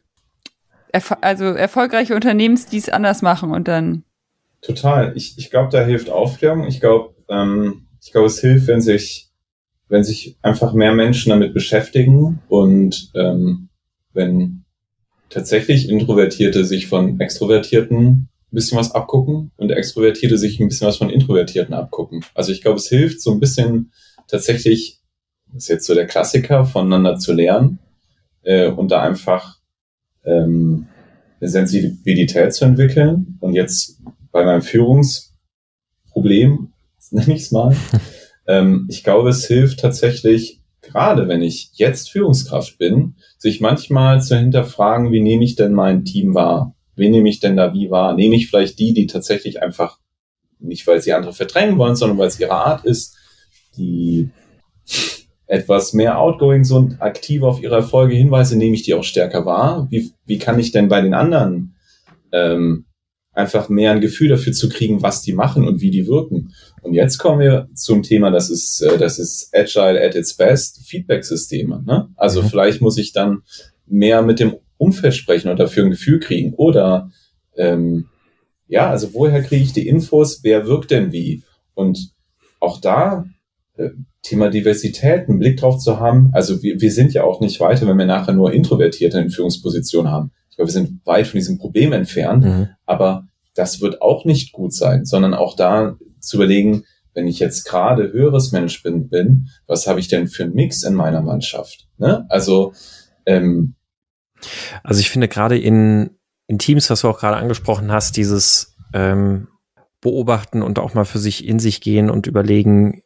[0.92, 4.04] erf also erfolgreiche Unternehmens, die es anders machen und dann.
[4.60, 5.12] Total.
[5.16, 6.66] Ich, ich glaube, da hilft Aufklärung.
[6.66, 9.30] Ich glaube, ähm, ich glaube, es hilft, wenn sich,
[9.88, 13.68] wenn sich einfach mehr Menschen damit beschäftigen und ähm,
[14.12, 14.64] wenn
[15.28, 20.96] tatsächlich Introvertierte sich von Extrovertierten ein bisschen was abgucken und Extrovertierte sich ein bisschen was
[20.96, 22.24] von Introvertierten abgucken.
[22.34, 23.92] Also ich glaube, es hilft so ein bisschen
[24.26, 24.98] tatsächlich,
[25.52, 27.78] das ist jetzt so der Klassiker, voneinander zu lernen
[28.42, 29.58] äh, und da einfach
[30.24, 30.88] ähm,
[31.40, 33.38] eine Sensibilität zu entwickeln.
[33.40, 34.00] Und jetzt
[34.32, 36.72] bei meinem Führungsproblem,
[37.10, 37.76] nenne ich es mal,
[38.46, 44.36] ähm, ich glaube, es hilft tatsächlich, gerade wenn ich jetzt Führungskraft bin, sich manchmal zu
[44.36, 46.74] hinterfragen, wie nehme ich denn mein Team wahr?
[47.00, 48.14] Wen nehme ich denn da wie wahr?
[48.14, 49.98] Nehme ich vielleicht die, die tatsächlich einfach,
[50.60, 53.16] nicht weil sie andere verdrängen wollen, sondern weil es ihre Art ist,
[53.76, 54.30] die
[55.46, 59.44] etwas mehr outgoing sind und aktiv auf ihre Erfolge hinweise, nehme ich die auch stärker
[59.44, 59.88] wahr?
[59.90, 61.74] Wie, wie kann ich denn bei den anderen
[62.32, 62.84] ähm,
[63.32, 66.52] einfach mehr ein Gefühl dafür zu kriegen, was die machen und wie die wirken?
[66.82, 70.82] Und jetzt kommen wir zum Thema, das ist, äh, das ist Agile at its best,
[70.86, 71.82] Feedback-Systeme.
[71.84, 72.08] Ne?
[72.16, 72.46] Also mhm.
[72.46, 73.42] vielleicht muss ich dann
[73.86, 76.54] mehr mit dem Umfeld sprechen und dafür ein Gefühl kriegen.
[76.54, 77.10] Oder
[77.56, 78.08] ähm,
[78.66, 81.42] ja, also woher kriege ich die Infos, wer wirkt denn wie?
[81.74, 82.12] Und
[82.60, 83.24] auch da
[83.76, 83.90] äh,
[84.22, 86.30] Thema Diversität, einen Blick drauf zu haben.
[86.32, 90.10] Also wir, wir sind ja auch nicht weiter, wenn wir nachher nur Introvertierte in Führungspositionen
[90.10, 90.30] haben.
[90.50, 92.68] Ich glaube, wir sind weit von diesem Problem entfernt, mhm.
[92.86, 97.64] aber das wird auch nicht gut sein, sondern auch da zu überlegen, wenn ich jetzt
[97.64, 101.88] gerade höheres Management bin, was habe ich denn für einen Mix in meiner Mannschaft?
[101.98, 102.26] Ne?
[102.28, 102.72] Also
[103.26, 103.74] ähm,
[104.82, 109.48] also ich finde gerade in, in Teams, was du auch gerade angesprochen hast, dieses ähm,
[110.00, 113.02] Beobachten und auch mal für sich in sich gehen und überlegen,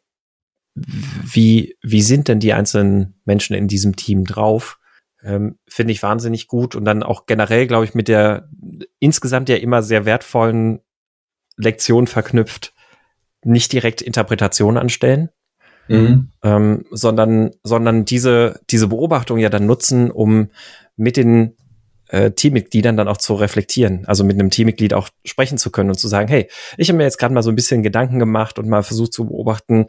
[0.75, 4.79] wie, wie sind denn die einzelnen Menschen in diesem Team drauf?
[5.23, 8.49] Ähm, finde ich wahnsinnig gut und dann auch generell, glaube ich, mit der
[8.99, 10.81] insgesamt ja immer sehr wertvollen
[11.57, 12.73] Lektion verknüpft,
[13.43, 15.29] nicht direkt Interpretation anstellen,
[15.87, 16.31] mhm.
[16.43, 20.49] ähm, sondern, sondern diese, diese Beobachtung ja dann nutzen, um
[20.95, 21.55] mit den
[22.09, 25.99] äh, Teammitgliedern dann auch zu reflektieren, also mit einem Teammitglied auch sprechen zu können und
[25.99, 28.67] zu sagen, hey, ich habe mir jetzt gerade mal so ein bisschen Gedanken gemacht und
[28.67, 29.87] mal versucht zu beobachten,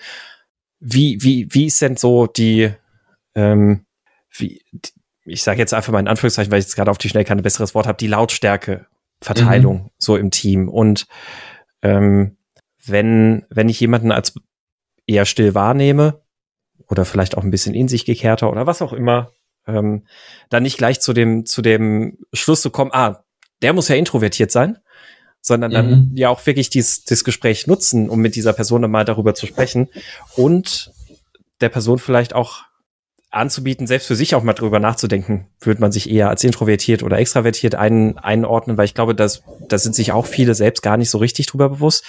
[0.80, 2.70] wie, wie, wie ist denn so die,
[3.34, 3.86] ähm,
[4.30, 4.62] wie,
[5.24, 7.42] ich sage jetzt einfach mal in Anführungszeichen, weil ich jetzt gerade auf die Schnell kein
[7.42, 8.86] besseres Wort habe, die Lautstärke,
[9.20, 9.90] Verteilung mhm.
[9.98, 10.68] so im Team.
[10.68, 11.06] Und
[11.82, 12.36] ähm,
[12.84, 14.34] wenn, wenn ich jemanden als
[15.06, 16.22] eher still wahrnehme
[16.88, 19.32] oder vielleicht auch ein bisschen in sich gekehrter oder was auch immer,
[19.66, 20.06] ähm,
[20.48, 23.24] dann nicht gleich zu dem, zu dem Schluss zu kommen, ah,
[23.62, 24.78] der muss ja introvertiert sein,
[25.40, 26.10] sondern dann mhm.
[26.14, 29.88] ja auch wirklich dies, das Gespräch nutzen, um mit dieser Person mal darüber zu sprechen
[30.34, 30.92] und
[31.60, 32.64] der Person vielleicht auch
[33.36, 37.18] anzubieten, selbst für sich auch mal drüber nachzudenken, würde man sich eher als introvertiert oder
[37.18, 41.10] extravertiert ein, einordnen, weil ich glaube, dass da sind sich auch viele selbst gar nicht
[41.10, 42.04] so richtig drüber bewusst.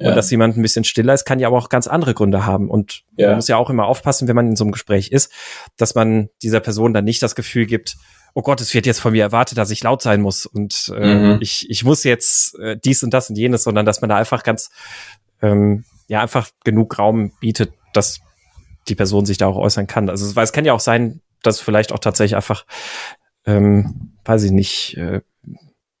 [0.00, 0.08] Ja.
[0.08, 2.70] Und dass jemand ein bisschen stiller ist, kann ja aber auch ganz andere Gründe haben.
[2.70, 3.28] Und ja.
[3.28, 5.32] man muss ja auch immer aufpassen, wenn man in so einem Gespräch ist,
[5.76, 7.96] dass man dieser Person dann nicht das Gefühl gibt,
[8.34, 11.14] oh Gott, es wird jetzt von mir erwartet, dass ich laut sein muss und äh,
[11.14, 11.38] mhm.
[11.40, 14.42] ich, ich muss jetzt äh, dies und das und jenes, sondern dass man da einfach
[14.42, 14.70] ganz,
[15.42, 18.20] ähm, ja, einfach genug Raum bietet, dass
[18.88, 20.08] die Person sich da auch äußern kann.
[20.08, 22.66] Also weil es kann ja auch sein, dass vielleicht auch tatsächlich einfach,
[23.46, 25.20] ähm, weiß ich nicht, äh,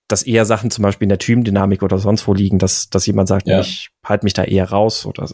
[0.08, 3.28] dass eher Sachen zum Beispiel in der Teamdynamik oder sonst wo liegen, dass, dass jemand
[3.28, 3.60] sagt, ja.
[3.60, 5.28] ich halte mich da eher raus oder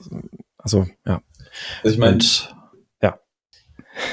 [0.58, 1.22] also ja.
[1.82, 2.18] Also ich meine,
[3.02, 3.18] ja.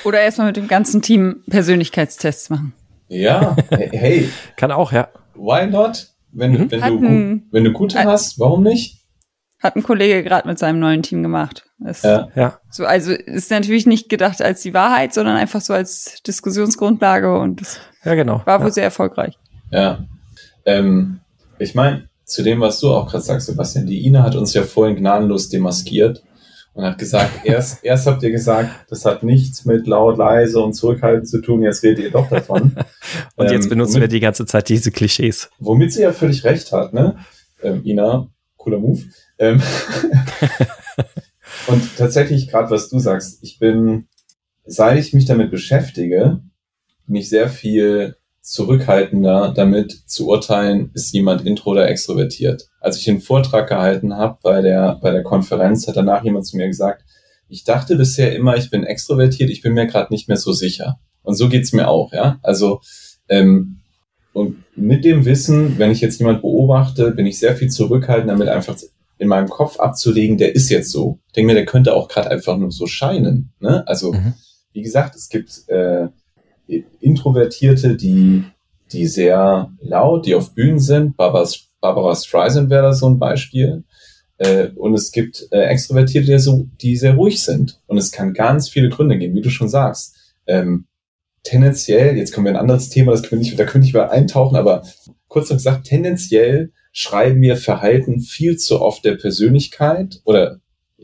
[0.06, 2.74] Oder erstmal mit dem ganzen Team Persönlichkeitstests machen.
[3.10, 4.30] Ja, hey.
[4.56, 5.10] Kann auch, ja.
[5.36, 6.08] Why not?
[6.32, 6.72] Wenn, mhm.
[6.72, 9.03] wenn, du, wenn du gute hast, warum nicht?
[9.64, 11.66] Hat ein Kollege gerade mit seinem neuen Team gemacht.
[11.88, 12.28] Ist ja.
[12.36, 12.60] ja.
[12.70, 17.62] So, also ist natürlich nicht gedacht als die Wahrheit, sondern einfach so als Diskussionsgrundlage und
[17.62, 18.42] das ja, genau.
[18.46, 18.74] war wohl ja.
[18.74, 19.38] sehr erfolgreich.
[19.72, 20.06] Ja.
[20.66, 21.22] Ähm,
[21.60, 24.64] ich meine, zu dem, was du auch gerade sagst, Sebastian, die Ina hat uns ja
[24.64, 26.24] vorhin gnadenlos demaskiert.
[26.74, 30.74] und hat gesagt, erst, erst habt ihr gesagt, das hat nichts mit laut, leise und
[30.74, 32.76] zurückhaltend zu tun, jetzt redet ihr doch davon.
[33.36, 35.50] und jetzt ähm, benutzen womit, wir die ganze Zeit diese Klischees.
[35.60, 37.18] Womit sie ja völlig recht hat, ne?
[37.62, 39.04] Ähm, Ina, cooler Move.
[39.44, 39.62] Ähm
[41.68, 44.08] und tatsächlich, gerade was du sagst, ich bin,
[44.66, 46.42] seit ich mich damit beschäftige,
[47.06, 52.70] bin ich sehr viel zurückhaltender damit zu urteilen, ist jemand intro oder extrovertiert.
[52.80, 56.58] Als ich den Vortrag gehalten habe bei der, bei der Konferenz, hat danach jemand zu
[56.58, 57.04] mir gesagt,
[57.48, 61.00] ich dachte bisher immer, ich bin extrovertiert, ich bin mir gerade nicht mehr so sicher.
[61.22, 62.40] Und so geht's mir auch, ja.
[62.44, 62.82] Also
[63.30, 63.80] ähm,
[64.34, 68.50] und mit dem Wissen, wenn ich jetzt jemand beobachte, bin ich sehr viel zurückhaltender, damit
[68.50, 68.76] einfach
[69.24, 71.20] in meinem Kopf abzulegen, der ist jetzt so.
[71.28, 73.54] Ich denke mir, der könnte auch gerade einfach nur so scheinen.
[73.60, 73.88] Ne?
[73.88, 74.34] Also, mhm.
[74.74, 76.10] wie gesagt, es gibt äh,
[77.00, 78.44] Introvertierte, die,
[78.92, 81.18] die sehr laut, die auf Bühnen sind.
[81.18, 81.48] Barbara,
[81.82, 83.84] Barbara Streisand wäre da so ein Beispiel.
[84.38, 87.82] Äh, und es gibt äh, Extrovertierte, die, so, die sehr ruhig sind.
[87.88, 90.16] Und es kann ganz viele Gründe geben, wie du schon sagst.
[90.48, 90.86] Ähm,
[91.44, 93.94] tendenziell, jetzt kommen wir ein anderes Thema, das können wir nicht, da können wir nicht
[93.94, 94.84] mehr eintauchen, aber
[95.28, 100.62] kurz gesagt, tendenziell schreiben wir Verhalten viel zu oft der Persönlichkeit oder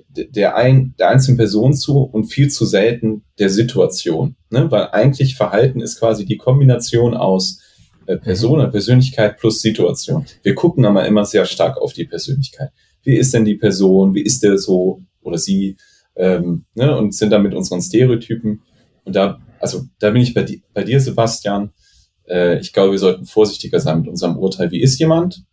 [0.10, 4.36] der, ein, der einzelnen Person zu und viel zu selten der Situation.
[4.50, 4.70] Ne?
[4.72, 7.62] Weil eigentlich Verhalten ist quasi die Kombination aus
[8.06, 8.72] äh, Person, mhm.
[8.72, 10.26] Persönlichkeit plus Situation.
[10.44, 12.70] Wir gucken aber immer sehr stark auf die Persönlichkeit.
[13.04, 14.14] Wie ist denn die Person?
[14.14, 15.76] Wie ist der so oder sie?
[16.16, 16.96] Ähm, ne?
[16.96, 18.62] Und sind da mit unseren Stereotypen.
[19.06, 21.72] Und da, also da bin ich bei, di bei dir, Sebastian.
[22.28, 24.70] Äh, ich glaube, wir sollten vorsichtiger sein mit unserem Urteil.
[24.70, 25.44] Wie ist jemand?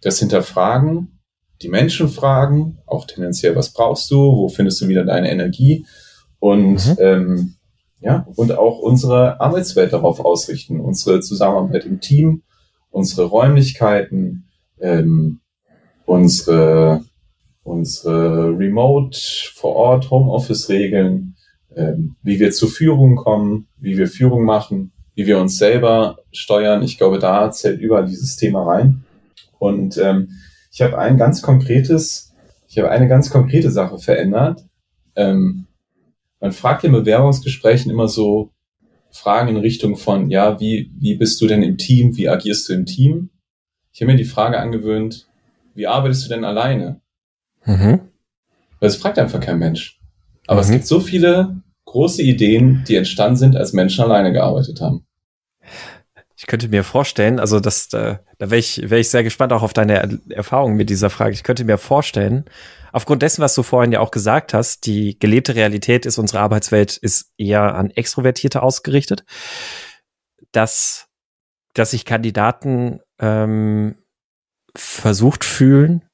[0.00, 1.16] Das hinterfragen
[1.62, 5.86] die Menschen fragen, auch tendenziell, was brauchst du, wo findest du wieder deine Energie
[6.38, 6.96] und mhm.
[6.98, 7.54] ähm,
[8.00, 12.42] ja, und auch unsere Arbeitswelt darauf ausrichten, unsere Zusammenarbeit im Team,
[12.90, 14.48] unsere Räumlichkeiten,
[14.80, 15.40] ähm,
[16.04, 17.02] unsere,
[17.62, 19.18] unsere Remote
[19.54, 21.36] vor Ort Homeoffice-Regeln,
[21.74, 26.82] ähm, wie wir zur Führung kommen, wie wir Führung machen, wie wir uns selber steuern.
[26.82, 29.04] Ich glaube, da zählt überall dieses Thema rein.
[29.58, 30.30] Und ähm,
[30.70, 32.34] ich habe ein ganz konkretes,
[32.68, 34.66] ich habe eine ganz konkrete Sache verändert.
[35.14, 35.66] Ähm,
[36.40, 38.50] man fragt in Bewerbungsgesprächen immer so
[39.10, 42.16] Fragen in Richtung von, ja, wie, wie bist du denn im Team?
[42.16, 43.30] Wie agierst du im Team?
[43.92, 45.26] Ich habe mir die Frage angewöhnt,
[45.74, 47.00] wie arbeitest du denn alleine?
[47.64, 48.00] Mhm.
[48.78, 49.98] Weil es fragt einfach kein Mensch.
[50.46, 50.64] Aber mhm.
[50.64, 55.05] es gibt so viele große Ideen, die entstanden sind, als Menschen alleine gearbeitet haben.
[56.46, 59.64] Ich könnte mir vorstellen, also das, äh, da wäre ich, wär ich sehr gespannt auch
[59.64, 61.32] auf deine Erfahrung mit dieser Frage.
[61.32, 62.44] Ich könnte mir vorstellen,
[62.92, 66.98] aufgrund dessen, was du vorhin ja auch gesagt hast, die gelebte Realität ist, unsere Arbeitswelt
[66.98, 69.24] ist eher an Extrovertierte ausgerichtet,
[70.52, 71.08] dass,
[71.74, 73.96] dass sich Kandidaten ähm,
[74.76, 76.05] versucht fühlen,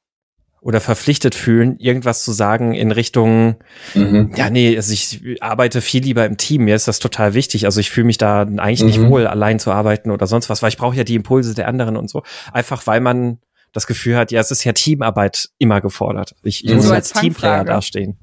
[0.62, 3.56] oder verpflichtet fühlen, irgendwas zu sagen in Richtung,
[3.94, 4.32] mhm.
[4.36, 7.64] ja, nee, also ich arbeite viel lieber im Team, mir ist das total wichtig.
[7.64, 8.86] Also ich fühle mich da eigentlich mhm.
[8.86, 11.66] nicht wohl, allein zu arbeiten oder sonst was, weil ich brauche ja die Impulse der
[11.66, 12.22] anderen und so.
[12.52, 13.38] Einfach weil man
[13.72, 16.36] das Gefühl hat, ja, es ist ja Teamarbeit immer gefordert.
[16.44, 16.76] Ich, ich mhm.
[16.76, 18.18] muss so als, als Teamplayer dastehen.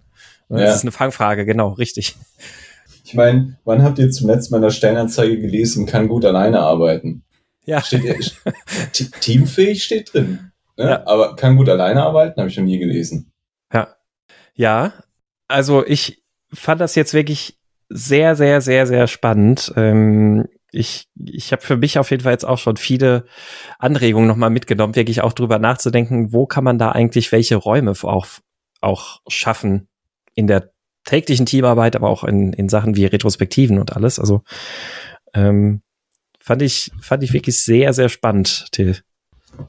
[0.50, 0.60] Ja.
[0.60, 2.16] Das ist eine Fangfrage, genau, richtig.
[3.04, 7.24] Ich meine, wann habt ihr zuletzt meiner Stellenanzeige gelesen, kann gut alleine arbeiten?
[7.66, 7.82] Ja.
[7.82, 8.32] Steht,
[9.20, 10.49] teamfähig steht drin.
[10.80, 10.90] Ne?
[10.92, 11.08] Ja.
[11.08, 13.34] Aber kann gut alleine arbeiten, habe ich noch nie gelesen.
[13.74, 13.96] Ja.
[14.56, 14.94] Ja,
[15.48, 16.24] also ich
[16.54, 17.60] fand das jetzt wirklich
[17.90, 19.74] sehr, sehr, sehr, sehr spannend.
[19.76, 23.26] Ähm, ich, ich habe für mich auf jeden Fall jetzt auch schon viele
[23.78, 28.28] Anregungen nochmal mitgenommen, wirklich auch drüber nachzudenken, wo kann man da eigentlich welche Räume auch,
[28.80, 29.88] auch schaffen
[30.34, 30.72] in der
[31.04, 34.20] täglichen Teamarbeit, aber auch in, in Sachen wie Retrospektiven und alles.
[34.20, 34.44] Also
[35.34, 35.82] ähm,
[36.40, 38.98] fand ich, fand ich wirklich sehr, sehr spannend, Till.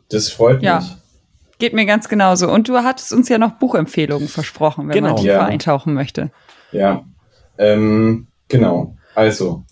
[0.08, 0.64] Das freut mich.
[0.64, 0.99] Ja.
[1.60, 2.50] Geht mir ganz genauso.
[2.50, 5.08] Und du hattest uns ja noch Buchempfehlungen versprochen, wenn genau.
[5.08, 5.44] man tiefer ja.
[5.44, 6.30] eintauchen möchte.
[6.72, 7.04] Ja,
[7.58, 8.96] ähm, genau.
[9.14, 9.64] Also,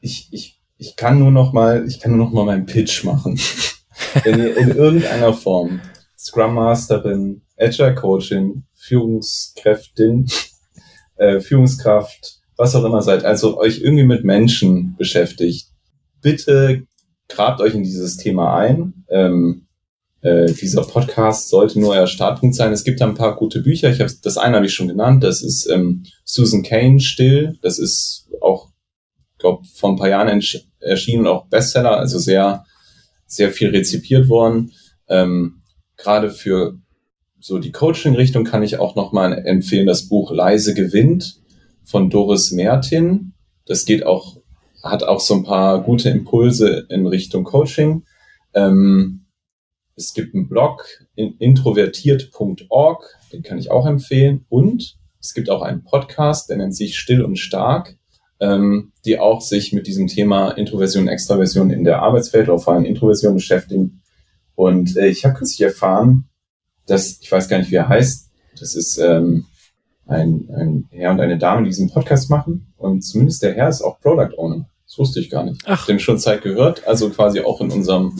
[0.00, 3.40] ich, ich, ich kann nur noch mal, ich kann nur noch mal meinen Pitch machen.
[4.24, 5.80] wenn ihr in irgendeiner Form
[6.18, 10.26] Scrum Masterin, Agile Coaching, Führungskräftin,
[11.16, 15.68] äh, Führungskraft, was auch immer seid, also euch irgendwie mit Menschen beschäftigt,
[16.20, 16.86] bitte
[17.28, 19.04] grabt euch in dieses Thema ein.
[19.08, 19.66] Ähm,
[20.22, 22.72] äh, dieser Podcast sollte nur euer Startpunkt sein.
[22.72, 23.90] Es gibt da ein paar gute Bücher.
[23.90, 25.24] Ich habe das eine habe ich schon genannt.
[25.24, 27.58] Das ist ähm, Susan Kane Still.
[27.62, 28.68] Das ist auch,
[29.38, 30.42] glaube vor ein paar Jahren
[30.80, 32.64] erschienen auch Bestseller, also sehr
[33.26, 34.72] sehr viel rezipiert worden.
[35.08, 35.62] Ähm,
[35.96, 36.78] Gerade für
[37.38, 41.40] so die Coaching-Richtung kann ich auch noch mal empfehlen das Buch Leise gewinnt
[41.84, 43.32] von Doris Mertin.
[43.66, 44.40] Das geht auch
[44.82, 48.04] hat auch so ein paar gute Impulse in Richtung Coaching.
[48.54, 49.19] Ähm,
[50.00, 50.84] es gibt einen Blog,
[51.14, 54.46] introvertiert.org, den kann ich auch empfehlen.
[54.48, 57.98] Und Es gibt auch einen Podcast, der nennt sich Still und Stark,
[58.40, 62.86] ähm, die auch sich mit diesem Thema Introversion, Extraversion in der Arbeitswelt oder vor allem
[62.86, 64.00] Introversion beschäftigen.
[64.54, 66.30] Und äh, ich habe kürzlich erfahren,
[66.86, 69.44] dass, ich weiß gar nicht, wie er heißt, das ist ähm,
[70.06, 72.72] ein, ein Herr und eine Dame, die diesen Podcast machen.
[72.78, 74.70] Und zumindest der Herr ist auch Product Owner.
[74.86, 75.60] Das wusste ich gar nicht.
[75.66, 75.84] Ach.
[75.84, 78.18] Den schon Zeit gehört, also quasi auch in unserem,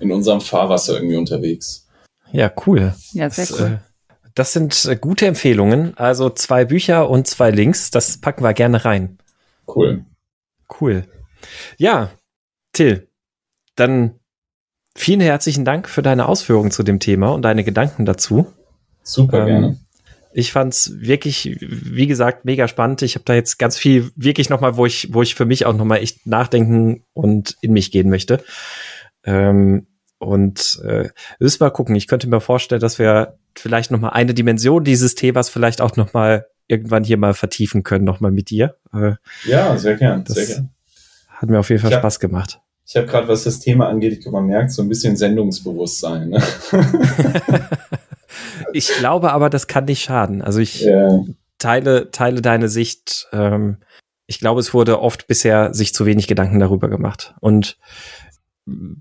[0.00, 1.86] in unserem Fahrwasser irgendwie unterwegs.
[2.32, 2.94] Ja, cool.
[3.12, 3.66] Ja, sehr das, cool.
[3.66, 5.96] Äh, das sind äh, gute Empfehlungen.
[5.96, 7.90] Also zwei Bücher und zwei Links.
[7.90, 9.18] Das packen wir gerne rein.
[9.66, 10.04] Cool.
[10.80, 11.04] Cool.
[11.78, 12.10] Ja,
[12.72, 13.08] Till,
[13.76, 14.18] dann
[14.94, 18.52] vielen herzlichen Dank für deine Ausführungen zu dem Thema und deine Gedanken dazu.
[19.02, 19.80] Super ähm, gerne.
[20.32, 23.00] Ich fand's wirklich, wie gesagt, mega spannend.
[23.00, 25.72] Ich habe da jetzt ganz viel wirklich nochmal, wo ich, wo ich für mich auch
[25.72, 28.44] nochmal echt nachdenken und in mich gehen möchte.
[29.26, 29.86] Ähm,
[30.18, 31.94] und äh, müssen mal gucken.
[31.94, 36.46] Ich könnte mir vorstellen, dass wir vielleicht nochmal eine Dimension dieses Themas vielleicht auch nochmal
[36.68, 38.76] irgendwann hier mal vertiefen können, nochmal mit dir.
[38.94, 39.12] Äh,
[39.44, 40.70] ja, sehr gern, sehr gern.
[41.28, 42.60] Hat mir auf jeden Fall hab, Spaß gemacht.
[42.86, 46.30] Ich habe gerade, was das Thema angeht, ich glaube, man merkt so ein bisschen Sendungsbewusstsein.
[46.30, 46.42] Ne?
[48.72, 50.40] ich glaube aber, das kann nicht schaden.
[50.40, 51.24] Also ich ja.
[51.58, 53.28] teile, teile deine Sicht.
[53.32, 53.78] Ähm,
[54.26, 57.34] ich glaube, es wurde oft bisher sich zu wenig Gedanken darüber gemacht.
[57.40, 57.76] Und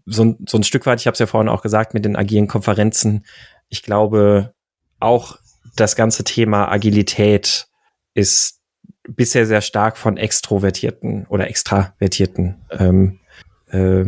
[0.06, 2.48] so, so ein Stück weit, ich habe es ja vorhin auch gesagt, mit den agilen
[2.48, 3.26] Konferenzen,
[3.70, 4.54] ich glaube,
[5.00, 5.38] auch
[5.76, 7.68] das ganze Thema Agilität
[8.14, 8.62] ist
[9.08, 13.20] bisher sehr stark von Extrovertierten oder Extravertierten ähm,
[13.70, 14.06] äh,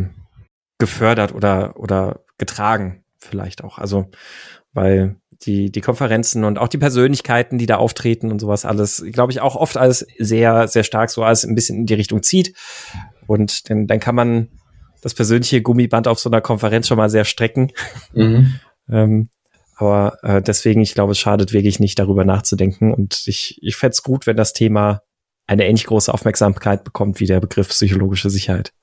[0.78, 3.78] gefördert oder, oder getragen, vielleicht auch.
[3.78, 4.10] Also,
[4.74, 9.32] weil die, die Konferenzen und auch die Persönlichkeiten, die da auftreten und sowas alles, glaube
[9.32, 12.56] ich, auch oft alles sehr, sehr stark so alles ein bisschen in die Richtung zieht.
[13.28, 14.48] Und dann, dann kann man
[15.02, 17.72] das persönliche Gummiband auf so einer Konferenz schon mal sehr strecken.
[18.14, 18.60] Mhm.
[18.90, 19.30] ähm,
[19.78, 22.94] aber äh, deswegen, ich glaube, es schadet wirklich nicht, darüber nachzudenken.
[22.94, 25.02] Und ich, ich fände es gut, wenn das Thema
[25.46, 28.74] eine ähnlich große Aufmerksamkeit bekommt wie der Begriff psychologische Sicherheit.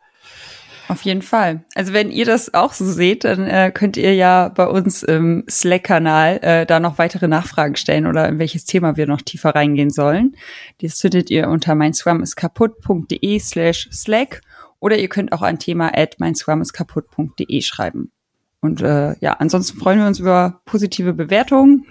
[0.86, 1.64] Auf jeden Fall.
[1.74, 5.44] Also wenn ihr das auch so seht, dann äh, könnt ihr ja bei uns im
[5.48, 9.90] Slack-Kanal äh, da noch weitere Nachfragen stellen oder in welches Thema wir noch tiefer reingehen
[9.90, 10.36] sollen.
[10.82, 14.42] Das findet ihr unter meinscrumiskaputt.de slash Slack
[14.84, 18.12] oder ihr könnt auch ein Thema at meinscrumiskaputt.de schreiben.
[18.60, 21.86] Und äh, ja, ansonsten freuen wir uns über positive Bewertungen.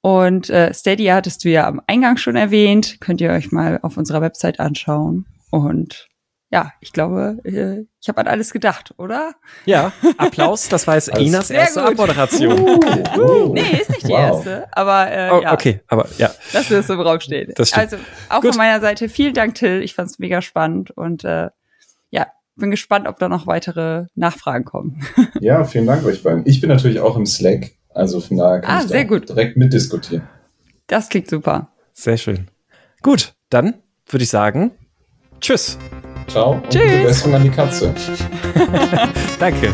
[0.00, 3.00] Und äh, Stadia hattest du ja am Eingang schon erwähnt.
[3.00, 5.26] Könnt ihr euch mal auf unserer Website anschauen.
[5.50, 6.08] Und
[6.52, 9.34] ja, ich glaube, äh, ich habe an alles gedacht, oder?
[9.64, 12.58] Ja, Applaus, das war jetzt Inas erste Abmoderation.
[12.58, 12.80] Uh,
[13.16, 14.18] uh, nee, ist nicht die wow.
[14.18, 15.52] erste, aber äh, oh, ja.
[15.52, 16.32] Okay, aber ja.
[16.52, 17.54] Das ist im Raum stehen.
[17.56, 17.98] Also
[18.28, 18.50] auch Gut.
[18.50, 19.80] von meiner Seite vielen Dank, Till.
[19.82, 21.50] Ich fand's mega spannend und äh,
[22.60, 25.02] bin gespannt, ob da noch weitere Nachfragen kommen.
[25.40, 26.46] ja, vielen Dank euch beiden.
[26.46, 29.28] Ich bin natürlich auch im Slack, also von daher kann ah, ich sehr gut.
[29.28, 30.28] direkt mitdiskutieren.
[30.86, 31.70] Das klingt super.
[31.92, 32.48] Sehr schön.
[33.02, 33.74] Gut, dann
[34.06, 34.72] würde ich sagen,
[35.40, 35.78] tschüss.
[36.28, 36.82] Ciao und Tschüss.
[36.82, 37.94] gute Besserung an die Katze.
[39.40, 39.72] Danke.